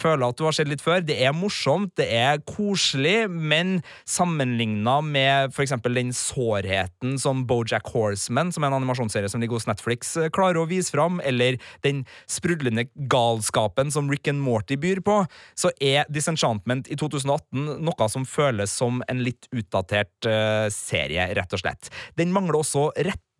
[0.00, 1.02] føler at du har sett litt før.
[1.04, 3.78] Det er morsomt, det er koselig, men
[4.08, 5.76] sammenligna med f.eks.
[5.86, 10.68] den sårheten som Bojack Horseman, som er en animasjonsserie som ligger hos Netflix, klarer å
[10.70, 15.22] vise fram, eller den sprudlende galskapen som Rick and Morty byr på,
[15.58, 21.56] så er Disenchantment i 2018 noe som føles som en litt utdatert uh, serie, rett
[21.56, 21.92] og slett.
[22.18, 22.90] Den mangler også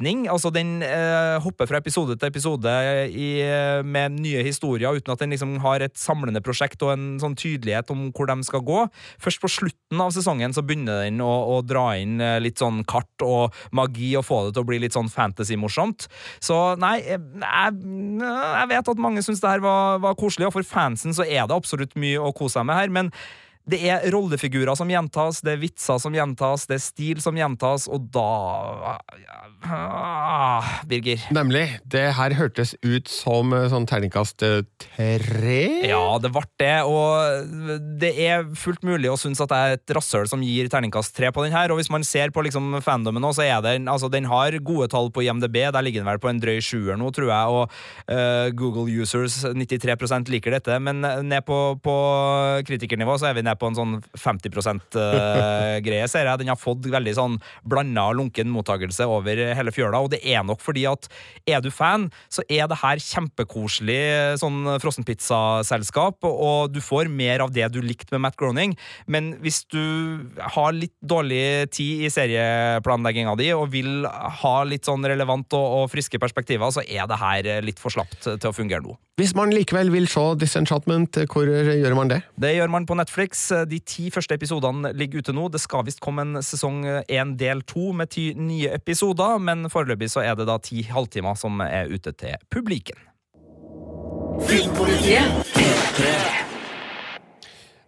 [0.00, 0.28] retning.
[0.28, 2.68] altså Den eh, hopper fra episode til episode
[3.08, 7.18] i, eh, med nye historier, uten at den liksom har et samlende prosjekt og en
[7.20, 8.88] sånn tydelighet om hvor de skal gå.
[9.20, 12.84] Først på slutten av sesongen så begynner den å, å dra inn eh, litt sånn
[12.84, 16.08] kart og magi og få det til å bli litt sånn fantasy-morsomt.
[16.40, 20.66] Så nei, jeg, jeg, vet at mange syns det her var, var koselig, og for
[20.66, 22.90] fansen så er det absolutt mye å kose seg med her.
[22.90, 23.14] men
[23.70, 27.86] det er rollefigurer som gjentas, det er vitser som gjentas, det er stil som gjentas,
[27.90, 28.96] og da
[29.70, 31.22] ah, Birger.
[31.34, 31.66] Nemlig.
[31.90, 35.60] Det her hørtes ut som eh, sånn terningkast eh, tre?
[35.86, 37.50] Ja, det ble det, og
[38.00, 41.30] det er fullt mulig å synes at det er et rasshøl som gir terningkast tre
[41.34, 44.10] på den her, og hvis man ser på liksom fandomen nå, så er den altså
[44.12, 47.10] den har gode tall på IMDb, der ligger den vel på en drøy sjuer nå,
[47.14, 47.78] tror jeg, og
[48.10, 51.96] uh, Google users 93% liker dette, men ned på, på
[52.68, 56.40] kritikernivå så er vi ned på en sånn 50 %-greie, ser jeg.
[56.42, 57.38] Den har fått veldig sånn
[57.68, 61.08] blanda lunken mottakelse over hele fjøla, og det er nok fordi at
[61.48, 64.00] er du fan, så er det her kjempekoselig
[64.40, 68.76] sånn frossenpizzaselskap, og du får mer av det du likte med Matt Groening,
[69.10, 69.82] men hvis du
[70.56, 75.92] har litt dårlig tid i serieplanlegginga di og vil ha litt sånn relevant og, og
[75.92, 78.96] friske perspektiver, så er det her litt for slapt til å fungere nå.
[79.20, 82.22] Hvis man likevel vil se Disenchantment, hvor gjør man det?
[82.40, 83.42] Det gjør man på Netflix.
[83.68, 85.50] De ti første episodene ligger ute nå.
[85.52, 90.08] Det skal visst komme en sesong én del to med ti nye episoder, men foreløpig
[90.08, 92.96] så er det da ti halvtimer som er ute til publiken.
[94.48, 96.48] Filmpolitiet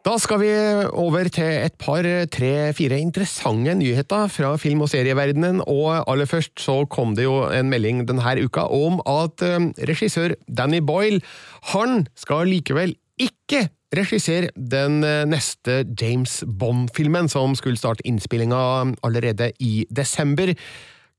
[0.03, 0.51] da skal vi
[0.99, 2.03] over til et par,
[2.35, 5.61] tre-fire interessante nyheter fra film- og serieverdenen.
[5.71, 10.35] Og aller først så kom det jo en melding denne uka om at eh, regissør
[10.51, 11.23] Danny Boyle
[11.71, 18.59] han skal likevel ikke regissere den eh, neste James Bond-filmen, som skulle starte innspillinga
[19.07, 20.57] allerede i desember.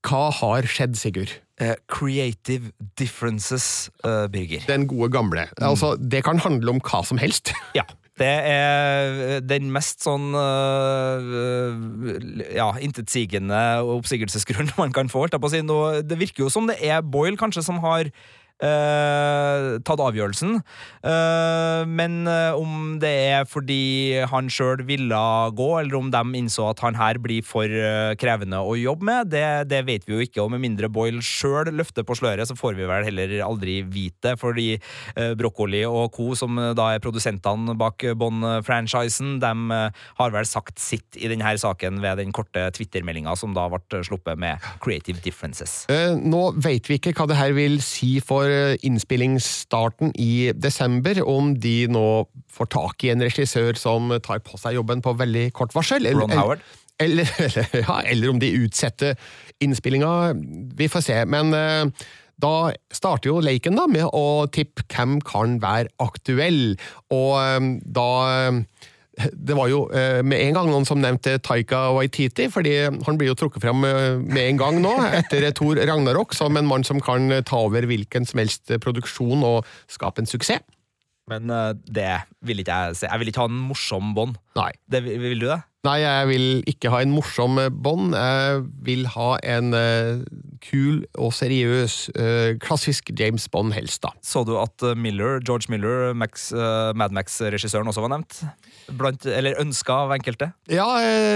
[0.04, 1.38] Hva har skjedd, Sigurd?
[1.62, 4.64] Uh, creative differences, uh, Birger.
[4.66, 5.46] Den gode gamle.
[5.54, 5.68] Mm.
[5.70, 7.54] Altså, det kan handle om hva som helst.
[7.78, 7.86] ja.
[8.14, 11.18] Det er den mest sånn uh,
[12.54, 13.58] ja, intetsigende
[13.96, 15.26] oppsigelsesgrunn man kan få.
[15.26, 18.12] Det virker jo som det er Boyle kanskje som har
[18.62, 20.60] Uh, tatt avgjørelsen.
[21.02, 25.18] Uh, men uh, om det er fordi han sjøl ville
[25.58, 27.66] gå, eller om de innså at han her blir for
[28.20, 30.44] krevende å jobbe med, det, det, vet vi jo ikke.
[30.44, 34.34] Og med mindre Boyle sjøl løfter på sløret, så får vi vel heller aldri vite.
[34.40, 34.76] Fordi
[35.38, 39.80] Broccoli og co., som da er produsentene bak Bond-franchisen, de
[40.20, 44.40] har vel sagt sitt i denne saken ved den korte Twitter-meldinga som da ble sluppet
[44.40, 45.84] med Creative Differences.
[45.90, 51.54] nå vet vi ikke hva det her vil si for for innspillingsstarten i desember, om
[51.60, 52.06] de nå
[52.52, 56.06] får tak i en regissør som tar på seg jobben på veldig kort varsel.
[56.12, 56.64] Ron Howard?
[57.02, 59.16] Eller, eller, ja, eller om de utsetter
[59.64, 60.34] innspillinga.
[60.78, 61.18] Vi får se.
[61.26, 62.06] Men uh,
[62.40, 62.54] da
[62.94, 66.76] starter jo leiken da med å tippe hvem kan være aktuell,
[67.14, 68.10] og um, da
[69.32, 73.30] det var jo eh, med en gang noen som nevnte Taika Waititi, fordi han blir
[73.30, 77.02] jo trukket fram eh, med en gang nå, etter Thor Ragnarok, som en mann som
[77.04, 80.64] kan ta over hvilken som helst produksjon og skape en suksess.
[81.30, 82.10] Men eh, det
[82.46, 83.10] vil ikke jeg se.
[83.10, 84.40] Jeg vil ikke ha en morsom bånd.
[84.58, 84.72] Nei.
[84.90, 85.62] Det, vil du det?
[85.84, 88.14] Nei, jeg vil ikke ha en morsom bånd.
[88.16, 90.22] Jeg vil ha en uh,
[90.64, 94.14] kul og seriøs, uh, klassisk James Bond helst, da.
[94.24, 98.40] Så du at Miller, George Miller, Max, uh, Mad Max-regissøren, også var nevnt?
[98.96, 100.54] Blant, eller ønska av enkelte?
[100.72, 100.88] Ja,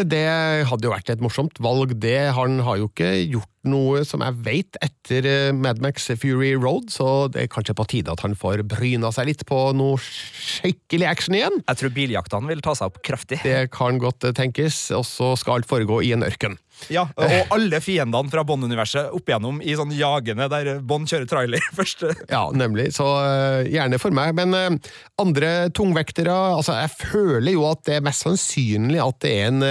[0.09, 0.25] det
[0.71, 2.33] hadde jo vært et morsomt valg, det.
[2.39, 7.29] Han har jo ikke gjort noe som jeg vet etter Mad Max Fury Road, så
[7.29, 11.37] det er kanskje på tide at han får bryna seg litt på noe skikkelig action
[11.39, 11.61] igjen.
[11.63, 13.39] Jeg tror biljaktene vil ta seg opp kraftig.
[13.45, 16.57] Det kan godt tenkes, og så skal alt foregå i en ørken.
[16.93, 21.71] Ja, og alle fiendene fra Bond-universet opp igjennom i sånn jagende der Bond kjører trailer
[21.79, 22.07] først.
[22.31, 22.93] Ja, nemlig.
[22.97, 24.35] Så uh, gjerne for meg.
[24.39, 24.93] Men uh,
[25.23, 29.65] andre tungvektere Altså, jeg føler jo at det er mest sannsynlig at det er en,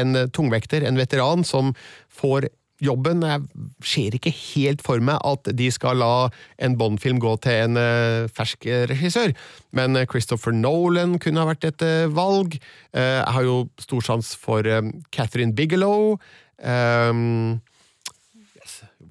[0.00, 1.74] en tungvekter, en veteran, som
[2.18, 2.48] får
[2.84, 3.22] jobben.
[3.26, 3.42] Jeg
[3.84, 6.28] ser ikke helt for meg at de skal la
[6.62, 9.34] en Bond-film gå til en uh, fersk regissør,
[9.76, 12.58] men Christopher Nolan kunne ha vært et uh, valg.
[12.94, 14.66] Uh, jeg har jo stor sans for
[15.14, 16.18] Catherine Bigelow.
[16.58, 17.60] Um,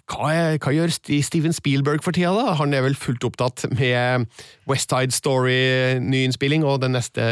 [0.08, 2.56] hva, er, hva, gjør Steven Spielberg for tida, da?
[2.62, 4.28] Han er vel fullt opptatt med
[4.70, 7.26] West Side Story-nyinnspilling og den neste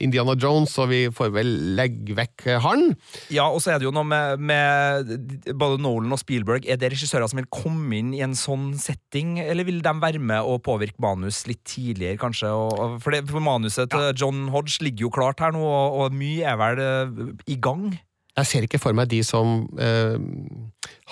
[0.00, 2.94] Indiana Jones, så vi får vel legge vekk han.
[3.32, 5.12] Ja, og så er det jo noe med, med
[5.60, 6.64] både Nolan og Spielberg.
[6.64, 10.22] Er det regissører som vil komme inn i en sånn setting, eller vil de være
[10.22, 12.52] med og påvirke manus litt tidligere, kanskje?
[12.52, 16.16] Og, for, det, for manuset til John Hodge ligger jo klart her nå, og, og
[16.16, 17.90] mye er vel uh, i gang?
[18.38, 20.16] Jeg ser ikke for meg de som uh,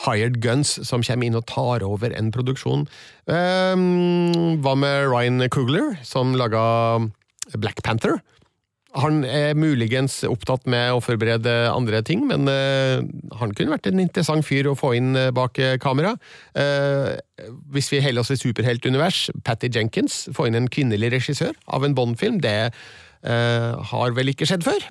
[0.07, 2.87] hired guns som kommer inn og tar over en produksjon.
[3.29, 6.62] Um, hva med Ryan Coogler, som laga
[7.61, 8.23] Black Panther?
[8.97, 13.05] Han er muligens opptatt med å forberede andre ting, men uh,
[13.39, 16.14] han kunne vært en interessant fyr å få inn bak kamera.
[16.57, 17.21] Uh,
[17.77, 21.95] hvis vi heller oss i superheltunivers, Patty Jenkins, få inn en kvinnelig regissør av en
[21.99, 22.73] Bond-film, det
[23.21, 24.87] har vel ikke skjedd før?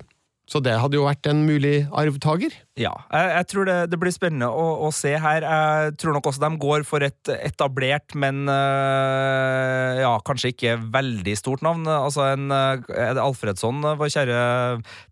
[0.50, 2.56] Så det hadde jo vært en mulig arvtaker.
[2.80, 5.46] Ja, jeg, jeg tror det, det, blir spennende å, å, se her.
[5.46, 11.36] Jeg tror nok også de går for et etablert, men øh, ja, kanskje ikke veldig
[11.38, 11.86] stort navn.
[11.90, 14.42] Altså en Er det Alfredsson, vår kjære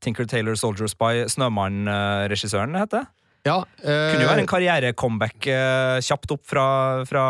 [0.02, 3.27] Tinker Taylor Soldier Spy, Snømann-regissøren, heter det?
[3.48, 6.68] Ja, eh, Kunne jo være en karrierecomeback eh, kjapt opp fra,
[7.08, 7.26] fra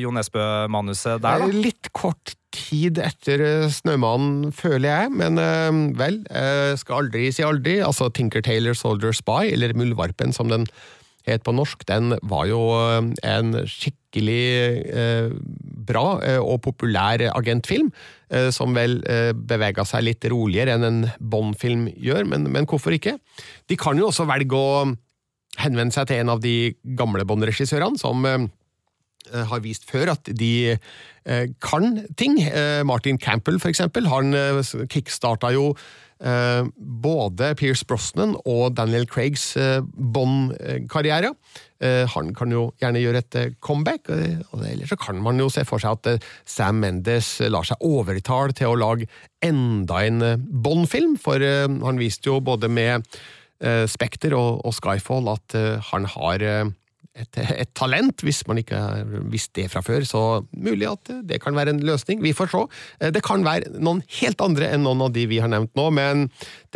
[0.00, 1.48] Jo Nesbø-manuset der, da.
[1.50, 7.80] Litt kort tid etter Snømannen, føler jeg, men øh, vel, øh, skal aldri si aldri.
[7.84, 10.68] Altså Tinker Taylor Soldier Spy, eller Muldvarpen som den
[11.26, 12.60] het på norsk, den var jo
[13.26, 14.44] en skikkelig
[15.88, 16.04] bra
[16.38, 17.88] og populær agentfilm,
[18.54, 19.00] som vel
[19.34, 23.16] bevega seg litt roligere enn en Bond-film gjør, men, men hvorfor ikke?
[23.66, 24.86] De kan jo også velge å
[25.60, 28.48] henvende seg til en av de gamle Bond-regissørene, som uh,
[29.50, 32.38] har vist før at de uh, kan ting.
[32.86, 34.34] Martin Campbell, for eksempel, han
[34.92, 35.72] kickstarta jo
[36.16, 39.50] både Pierce Brosnan og Daniel Craigs
[39.92, 41.34] Bond-karriere.
[42.14, 45.82] Han kan jo gjerne gjøre et comeback, og ellers så kan man jo se for
[45.82, 49.10] seg at Sam Mendes lar seg overtale til å lage
[49.44, 53.04] enda en Bond-film, for han viste jo både med
[53.88, 56.72] Spekter og, og, Skyfall at uh, han har uh,
[57.16, 59.06] et, et, talent, hvis man ikke har
[59.56, 60.04] det fra før.
[60.04, 62.20] Så mulig at det kan være en løsning.
[62.22, 62.60] Vi får se.
[63.14, 66.26] Det kan være noen helt andre enn noen av de vi har nevnt nå, men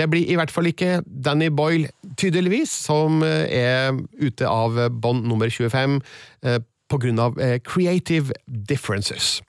[0.01, 5.53] det blir i hvert fall ikke Danny Boyle, tydeligvis, som er ute av bånd nummer
[5.53, 6.01] 25
[6.41, 7.37] på grunn av
[7.69, 9.43] creative differences.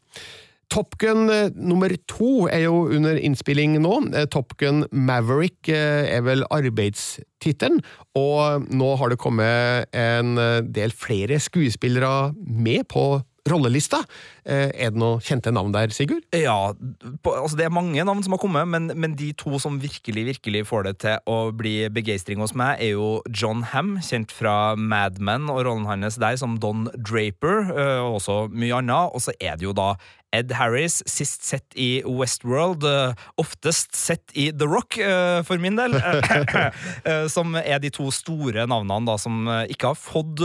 [0.72, 3.97] Top Gun eh, nummer to er jo under innspilling nå.
[4.15, 7.82] Eh, Top Gun Maverick eh, er vel arbeidstittelen,
[8.15, 10.38] og nå har det kommet en
[10.72, 13.05] del flere skuespillere med på
[13.51, 14.03] rollelista.
[14.46, 16.24] Er det noen kjente navn der, Sigurd?
[16.34, 16.74] Ja,
[17.22, 20.26] på, altså det er mange navn som har kommet, men, men, de to som virkelig
[20.32, 24.74] virkelig får det til å bli begeistring hos meg, er jo John Ham, kjent fra
[24.76, 27.70] Mad Men og rollen hans der som Don Draper,
[28.02, 29.14] og også mye annet.
[29.14, 29.94] Og så er det jo da
[30.32, 33.12] Ed Harris, sist sett i Westworld, uh,
[33.42, 34.96] oftest sett i The Rock,
[35.44, 35.98] for min del.
[37.36, 40.44] som er de to store navnene da, som ikke har fått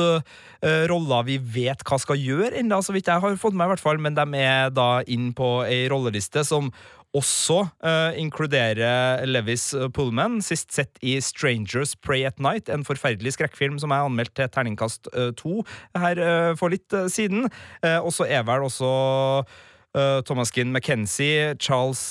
[0.91, 3.83] roller vi vet hva skal gjøre ennå, så vidt jeg har fått med, i hvert
[3.83, 6.73] fall, men de er da inn på ei rolleliste som
[7.17, 13.79] også uh, inkluderer Levis Pullman, sist sett i Strangers Pray at Night, en forferdelig skrekkfilm
[13.81, 15.09] som jeg anmeldte til terningkast
[15.39, 15.63] to
[15.97, 17.49] her uh, for litt uh, siden.
[18.03, 18.91] og så er vel også
[20.29, 22.03] Thomas Ginn McKenzie, Charles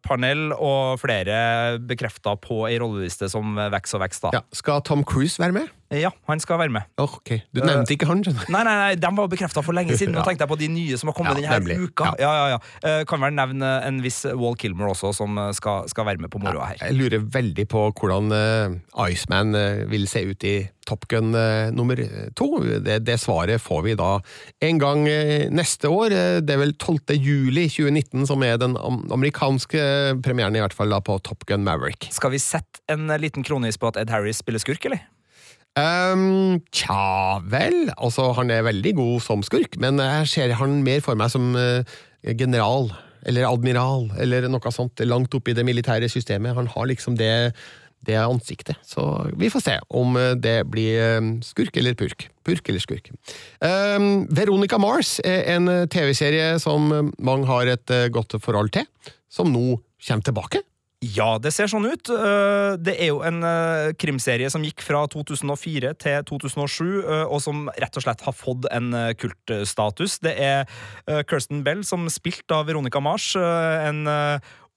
[0.00, 4.32] Parnell og flere bekrefta på ei rolleliste som vokser og vokser.
[4.38, 4.40] Ja.
[4.56, 5.68] Skal Tom Cruise være med?
[5.92, 6.82] Ja, han skal være med.
[6.98, 7.34] Ok.
[7.54, 8.48] Du nevnte ikke han, skjønner.
[8.50, 10.14] Nei, nei, nei, de var bekrefta for lenge siden.
[10.16, 10.24] Nå Ja.
[10.26, 11.90] tenkte jeg på de nye som har kommet Ja, denne nemlig.
[11.92, 12.14] uka.
[12.18, 12.32] Ja.
[12.34, 16.06] Ja, ja, Eh, Kan vel nevne en viss Wall Kilmer også, som eh, skal, skal
[16.08, 16.80] være med på moroa her.
[16.88, 19.52] Jeg lurer veldig på hvordan eh, Iceman
[19.90, 20.54] vil se ut i
[20.84, 21.30] Top Gun
[21.72, 21.96] nummer
[22.36, 22.48] to.
[22.84, 24.18] Det, det svaret får vi da
[24.60, 25.04] en gang
[25.56, 26.12] neste år.
[26.44, 27.14] Det er vel 12.
[27.16, 28.74] juli 2019 som er den
[29.14, 29.80] amerikanske
[30.24, 32.08] premieren, i hvert fall da på Top Gun Maverick.
[32.12, 35.00] Skal vi sette en liten kronis på at Ed Harris spiller skurk, eller?
[35.74, 41.00] Um, tja vel, altså han er veldig god som skurk, men jeg ser han mer
[41.02, 41.82] for meg som uh,
[42.38, 42.92] general,
[43.26, 46.54] eller admiral, eller noe sånt, langt oppe i det militære systemet.
[46.54, 47.50] Han har liksom det,
[48.06, 48.78] det ansiktet.
[48.86, 49.02] Så
[49.34, 52.26] vi får se om eh, det blir eh, skurk eller purk.
[52.44, 53.08] Purk eller skurk.
[53.64, 58.84] Um, Veronica Mars er en TV-serie som mange har et godt forhold til,
[59.32, 60.60] som nå kommer tilbake.
[61.02, 62.08] Ja, det ser sånn ut.
[62.08, 67.42] Eh, Det er jo en eh, krimserie som gikk fra 2004 til 2007, eh, og
[67.44, 70.18] som rett og slett har fått en kultstatus.
[70.24, 70.64] Det er
[71.28, 74.06] Kirsten Bell som spilte av Veronica Mars, en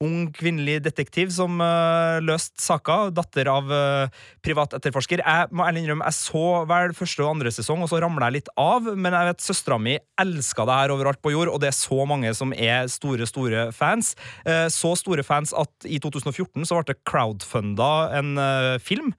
[0.03, 5.23] ung kvinnelig detektiv som uh, løste saka, datter av uh, privat etterforsker.
[5.23, 8.39] Jeg må ærlig innrømme, jeg så vel første og andre sesong, og så ramla jeg
[8.39, 11.71] litt av, men jeg vet søstera mi elska det her overalt på jord, og det
[11.71, 14.13] er så mange som er store, store fans.
[14.45, 19.11] Uh, så store fans at i 2014 så ble det crowdfunda en eh, film.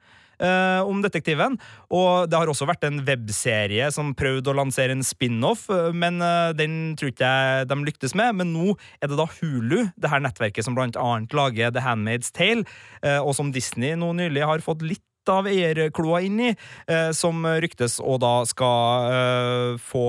[0.43, 1.57] Eh, om detektiven.
[1.93, 6.21] Og det har også vært en webserie som prøvde å lansere en spin-off, eh, men
[6.25, 8.39] eh, den tror ikke jeg de lyktes med.
[8.41, 12.33] Men nå er det da Hulu, det her nettverket som blant annet lager The Handmaid's
[12.35, 12.65] Tale,
[13.03, 16.49] eh, og som Disney nå nylig har fått litt av eierkloa inn i,
[16.87, 20.05] eh, som ryktes og da skal eh, få,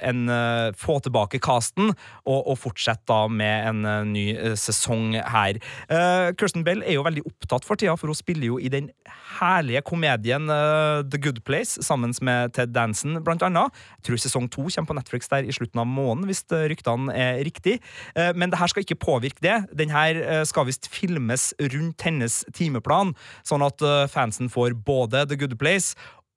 [0.00, 5.14] en, eh, få tilbake casten og, og fortsette da med en eh, ny eh, sesong
[5.18, 5.60] her.
[5.92, 8.90] Eh, Kirsten Bell er jo veldig opptatt for tida, for hun spiller jo i den
[9.36, 13.74] herlige komedien The Good Place sammen med Ted Danson, blant annet.
[13.98, 17.42] Jeg tror sesong to kommer på Netflix der i slutten av måneden, hvis ryktene er
[17.44, 17.76] riktig.
[18.14, 19.56] Men det her skal ikke påvirke det.
[19.76, 23.12] Den her skal visst filmes rundt hennes timeplan,
[23.46, 24.06] sånn at eh,
[24.46, 25.94] fansen får både The Good Place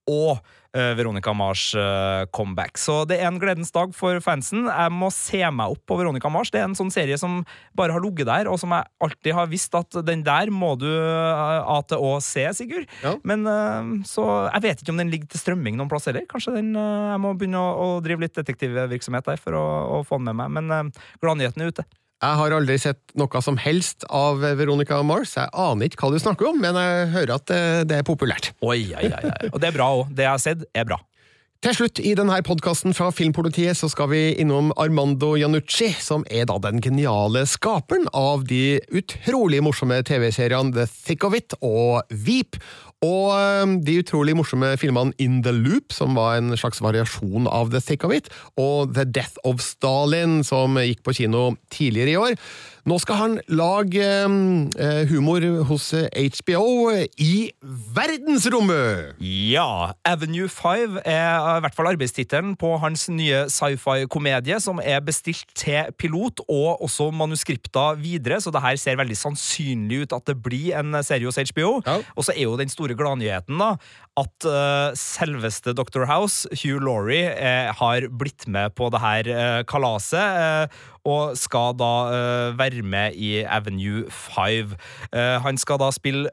[0.09, 0.39] og
[0.73, 2.79] eh, Veronica Mars eh, comeback.
[2.81, 4.65] Så det er en gledens dag for fansen.
[4.65, 6.49] Jeg må se meg opp på Veronica Mars.
[6.49, 7.43] Det er en sånn serie som
[7.77, 10.89] bare har ligget der, og som jeg alltid har visst at den der må du
[10.89, 12.89] A til Å se, Sigurd.
[13.23, 16.25] Men eh, så Jeg vet ikke om den ligger til strømming noen plass heller.
[16.29, 19.65] Kanskje den, eh, jeg må begynne å, å drive litt detektivvirksomhet der for å,
[19.99, 20.57] å få den med meg.
[20.57, 21.85] Men gladnyheten er ute.
[22.19, 25.37] Jeg har aldri sett noe som helst av Veronica Mars.
[25.39, 28.51] Jeg aner ikke hva du snakker om, men jeg hører at det, det er populært.
[28.59, 29.31] Oi, oi, oi.
[29.53, 30.09] Og det er bra òg.
[30.11, 30.99] Det jeg har sett, er bra.
[31.59, 36.45] Til slutt i denne podkasten fra Filmpolitiet så skal vi innom Armando Janucci, som er
[36.47, 42.55] da den geniale skaperen av de utrolig morsomme TV-seriene The Thick of It og Veep.
[43.05, 47.79] Og de utrolig morsomme filmene In the Loop, som var en slags variasjon av The
[47.79, 48.27] Thick of It,
[48.59, 52.35] og The Death of Stalin, som gikk på kino tidligere i år.
[52.89, 56.07] Nå skal han lage eh, humor hos eh,
[56.39, 56.89] HBO
[57.21, 57.51] i
[57.93, 59.19] verdensrommet!
[59.21, 65.51] Ja, Avenue 5 er i hvert fall arbeidstittelen på hans nye sci-fi-komedie, som er bestilt
[65.59, 70.39] til pilot og også manuskripter videre, så det her ser veldig sannsynlig ut at det
[70.41, 71.77] blir en serie hos HBO.
[72.15, 73.73] Og så er jo den store gladnyheten da,
[74.19, 76.05] at uh, selveste Dr.
[76.09, 80.19] House, Hugh Laurie, eh, har blitt med på det her eh, kalaset.
[80.19, 84.75] eh, og skal da eh, være med i Avenue 5.
[85.13, 86.29] Eh, han skal da spille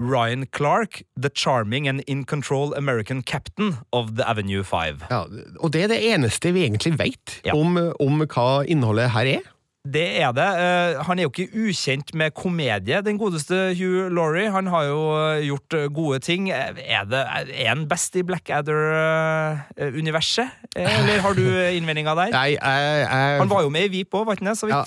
[0.00, 5.02] Ryan Clark, the charming and in control American captain of the Avenue 5.
[5.10, 5.24] Ja,
[5.60, 9.51] og det er det eneste vi egentlig vet om, om hva innholdet her er.
[9.82, 10.46] Det er det.
[10.46, 14.46] Eh, han er jo ikke ukjent med komedie, den godeste Hugh Laurie.
[14.54, 16.54] Han har jo eh, gjort eh, gode ting.
[16.54, 20.46] Er, det, er han best i Blackadder-universet?
[20.76, 21.42] Eller har du
[21.74, 22.30] innvendinger der?
[22.38, 24.70] Nei, jeg, jeg, Han var jo med i Vip òg, var ikke det?
[24.70, 24.86] Ja,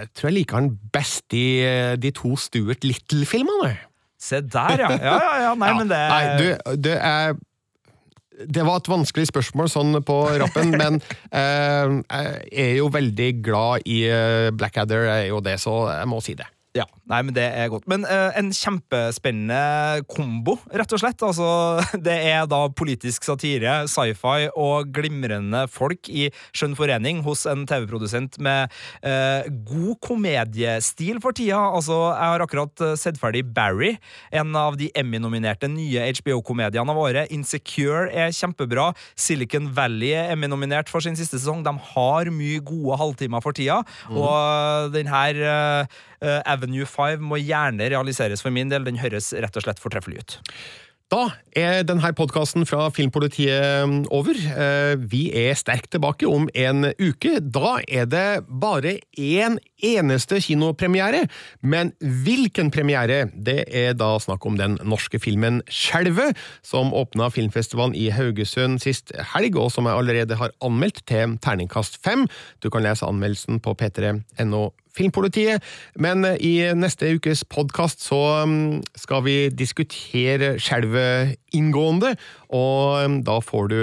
[0.00, 1.60] jeg tror jeg liker han best i
[2.00, 3.76] de to Stuart Little-filmene.
[4.22, 4.88] Se der, ja.
[4.88, 5.54] Ja, ja, ja.
[5.58, 7.34] Nei, men det Nei, du, du er
[8.46, 10.98] det var et vanskelig spørsmål sånn på rappen, men
[11.30, 11.98] eh,
[12.48, 16.36] jeg er jo veldig glad i eh, Blackadder, er jo det, så jeg må si
[16.38, 16.48] det.
[16.76, 17.86] Ja, nei, men det er godt.
[17.90, 21.22] Men uh, en kjempespennende kombo, rett og slett.
[21.24, 21.48] Altså,
[22.06, 28.38] det er da politisk satire, sci-fi og glimrende folk i skjønn forening hos en TV-produsent
[28.42, 28.72] med
[29.04, 31.60] uh, god komediestil for tida.
[31.72, 33.94] Altså, jeg har akkurat eh, sett ferdig Barry,
[34.34, 37.32] en av de Emmy-nominerte nye HBO-komediene av året.
[37.34, 38.90] Insecure er kjempebra.
[39.18, 41.62] Silicon Valley er Emmy-nominert for sin siste sesong.
[41.66, 44.18] De har mye gode halvtimer for tida, mm.
[44.18, 48.86] og den her eh, Avenue 5 må gjerne realiseres for min del.
[48.88, 50.40] Den høres rett og slett fortreffelig ut.
[51.12, 54.32] Da er denne podkasten fra Filmpolitiet over.
[54.32, 57.34] Eh, Vi er sterkt tilbake om en uke.
[57.52, 61.26] Da er det bare én eneste kinopremiere.
[61.60, 63.26] Men hvilken premiere?
[63.36, 66.32] Det er da snakk om den norske filmen Skjelvet,
[66.62, 72.00] som åpna filmfestivalen i Haugesund sist helg, og som jeg allerede har anmeldt til terningkast
[72.02, 72.24] fem.
[72.64, 75.62] Du kan lese anmeldelsen på p3.no Filmpolitiet.
[75.96, 82.14] Men eh, i neste ukes podkast så mm, skal vi diskutere skjelvet inngående,
[82.52, 83.80] og mm, da får du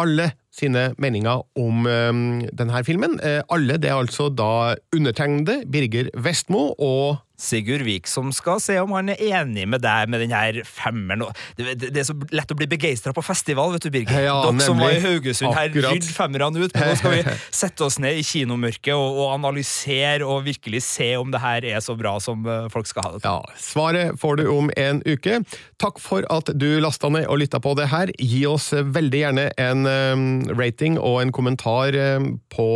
[0.00, 3.18] alle sine meninger om mm, denne filmen.
[3.20, 8.78] Eh, Alle, det er altså da undertegnede Birger Vestmo og Sigurd Vik som skal se
[8.80, 11.26] om han er enig med deg med den her femmeren.
[11.58, 14.26] Det, det, det er så lett å bli begeistra på festival, vet du, Birger.
[14.26, 15.00] Ja, Dere som var i.
[15.04, 16.74] Haugesund her, rydd femmerne ut.
[16.74, 21.12] Men nå skal vi sette oss ned i kinomørket og, og analysere og virkelig se
[21.20, 23.22] om det her er så bra som eh, folk skal ha det.
[23.26, 25.40] Ja, Svaret får du om en uke.
[25.82, 28.12] Takk for at du lasta ned og lytta på det her.
[28.18, 30.26] Gi oss veldig gjerne en um,
[30.56, 32.68] rating og en kommentar um, på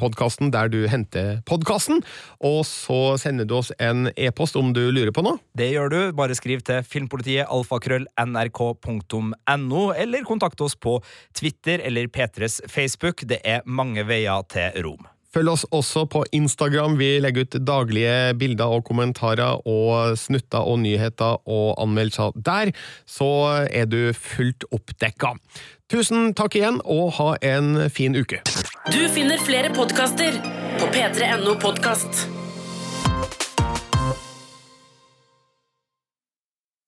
[0.00, 2.02] podkasten der du henter podkasten,
[2.44, 5.40] og så sender du oss en e-post om du lurer på noe.
[5.56, 6.00] Det gjør du.
[6.16, 10.98] Bare skriv til filmpolitiet alfakrøll nrk.no, eller kontakt oss på
[11.36, 13.26] Twitter eller P3s Facebook.
[13.28, 15.08] Det er mange veier til Rom.
[15.30, 16.96] Følg oss også på Instagram.
[16.98, 22.72] Vi legger ut daglige bilder og kommentarer og snutter og nyheter og anmeldelser der,
[23.06, 23.30] så
[23.70, 25.36] er du fullt oppdekka.
[25.90, 28.42] Tusen takk igjen, og ha en fin uke.
[28.90, 30.38] Du finner flere podkaster
[30.82, 32.39] på p3.no podkast.